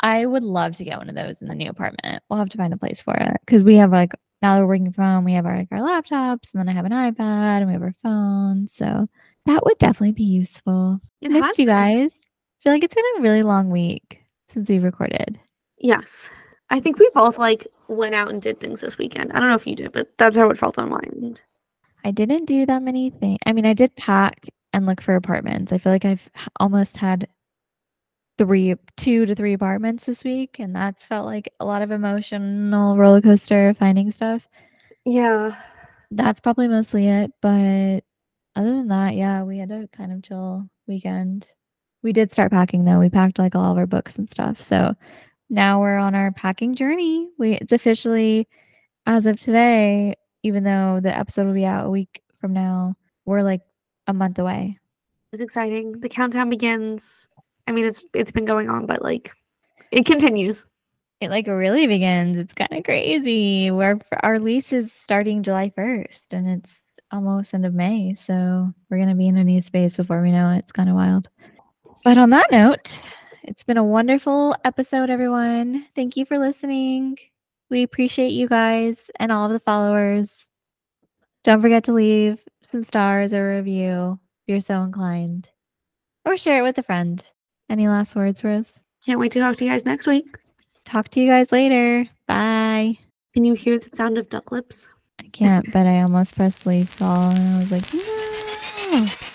[0.02, 2.24] I would love to get one of those in the new apartment.
[2.30, 4.68] We'll have to find a place for it because we have like now that we're
[4.68, 7.60] working from home, we have our like our laptops, and then I have an iPad,
[7.60, 8.68] and we have our phone.
[8.68, 9.08] So
[9.46, 11.00] that would definitely be useful.
[11.22, 12.20] It Missed you guys.
[12.66, 15.40] Feel like it's been a really long week since we recorded.
[15.78, 16.32] Yes.
[16.72, 19.32] I think we both like went out and did things this weekend.
[19.32, 21.42] I don't know if you did, but that's how it felt on my end.
[22.04, 23.38] I didn't do that many things.
[23.46, 25.72] I mean, I did pack and look for apartments.
[25.72, 26.28] I feel like I've
[26.60, 27.28] almost had
[28.40, 32.98] three, two to three apartments this week, and that's felt like a lot of emotional
[32.98, 34.48] roller coaster finding stuff.
[35.06, 35.56] Yeah.
[36.10, 37.32] That's probably mostly it.
[37.44, 38.02] But
[38.56, 41.46] other than that, yeah, we had a kind of chill weekend.
[42.06, 43.00] We did start packing though.
[43.00, 44.62] We packed like all of our books and stuff.
[44.62, 44.94] So
[45.50, 47.28] now we're on our packing journey.
[47.40, 48.48] We it's officially
[49.08, 52.94] as of today, even though the episode will be out a week from now,
[53.26, 53.62] we're like
[54.06, 54.78] a month away.
[55.34, 55.94] It's exciting.
[55.94, 57.28] The countdown begins.
[57.68, 59.32] I mean, it's it's been going on, but like
[59.90, 60.64] it continues.
[61.22, 62.38] It like really begins.
[62.38, 63.72] It's kind of crazy.
[63.72, 68.14] Our our lease is starting July first, and it's almost end of May.
[68.14, 70.60] So we're gonna be in a new space before we know it.
[70.60, 71.30] It's kind of wild.
[72.06, 73.00] But on that note,
[73.42, 75.88] it's been a wonderful episode, everyone.
[75.96, 77.18] Thank you for listening.
[77.72, 80.48] We appreciate you guys and all of the followers.
[81.44, 85.50] Don't forget to leave some stars or a review if you're so inclined,
[86.26, 87.24] or share it with a friend.
[87.72, 88.84] Any last words, Rose?
[89.04, 90.28] Can't wait to talk to you guys next week.
[90.86, 92.08] Talk to you guys later.
[92.28, 93.00] Bye.
[93.34, 94.88] Can you hear the sound of duck lips?
[95.20, 99.32] I can't, but I almost pressed leave all and I was like, no.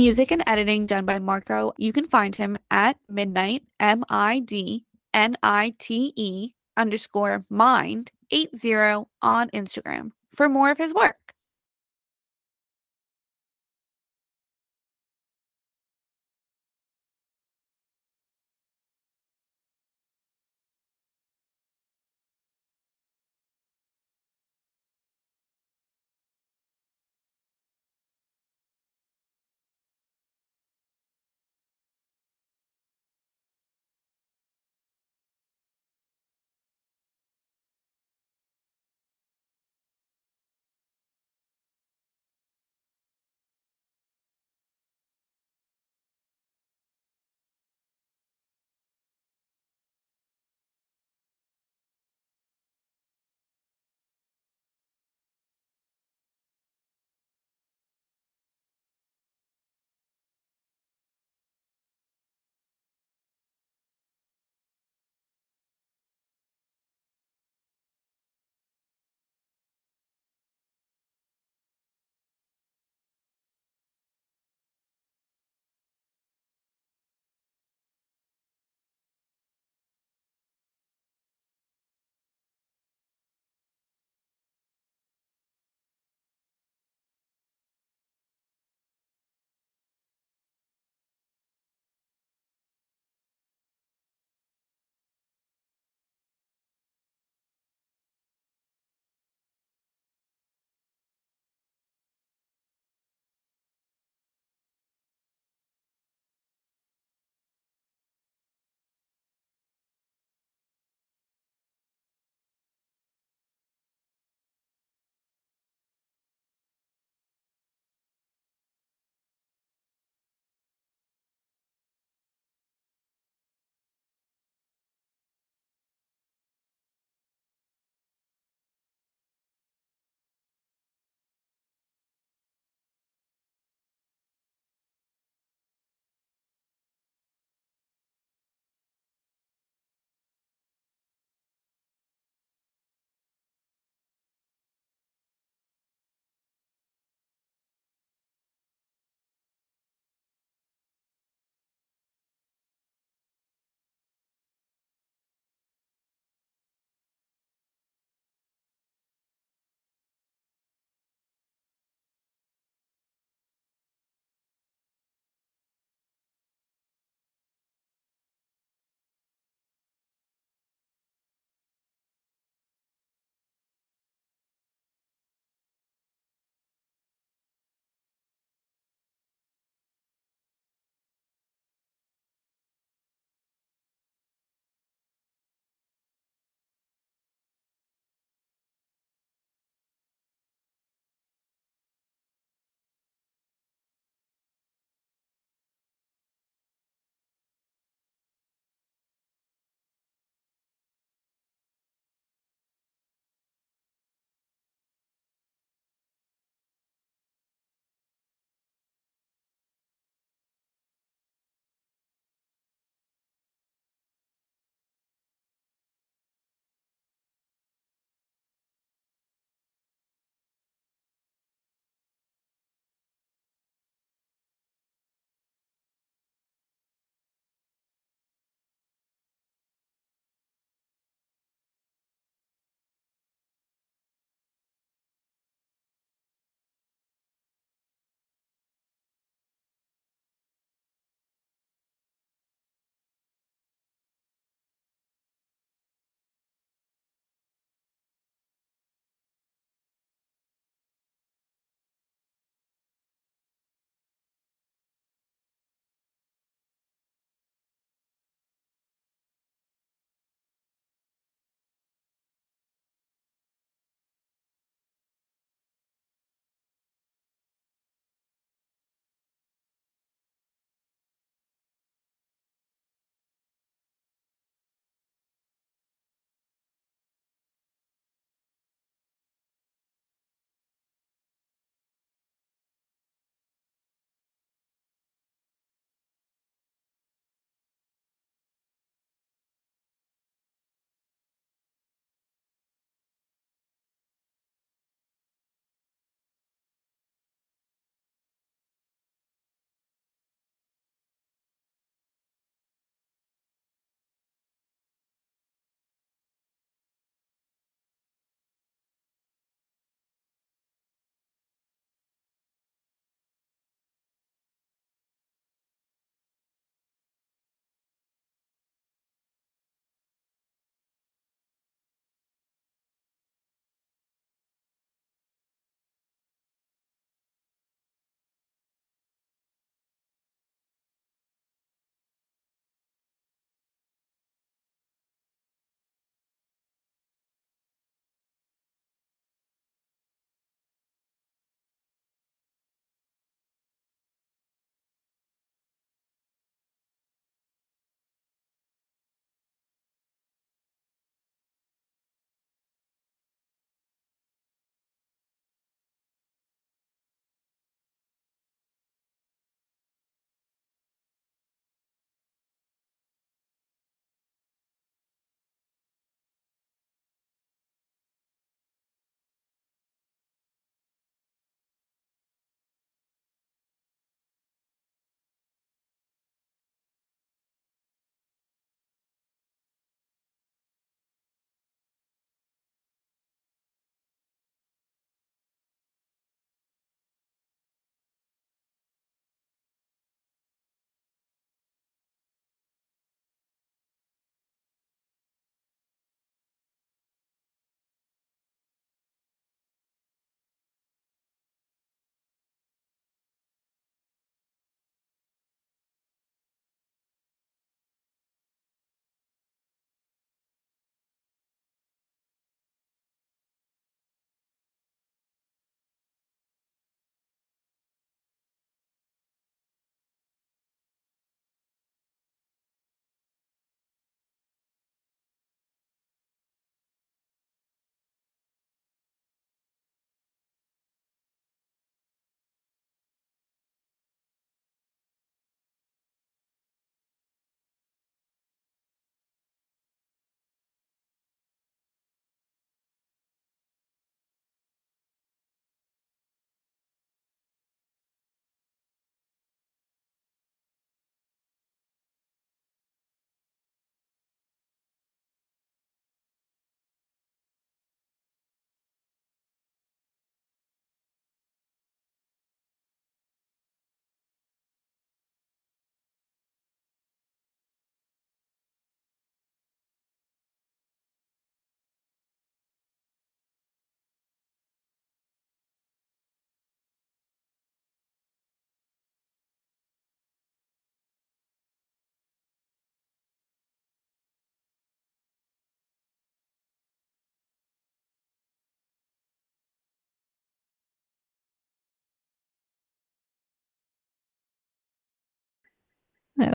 [0.00, 1.74] Music and editing done by Marco.
[1.76, 8.10] You can find him at midnight, M I D N I T E underscore mind
[8.30, 11.19] 80 on Instagram for more of his work.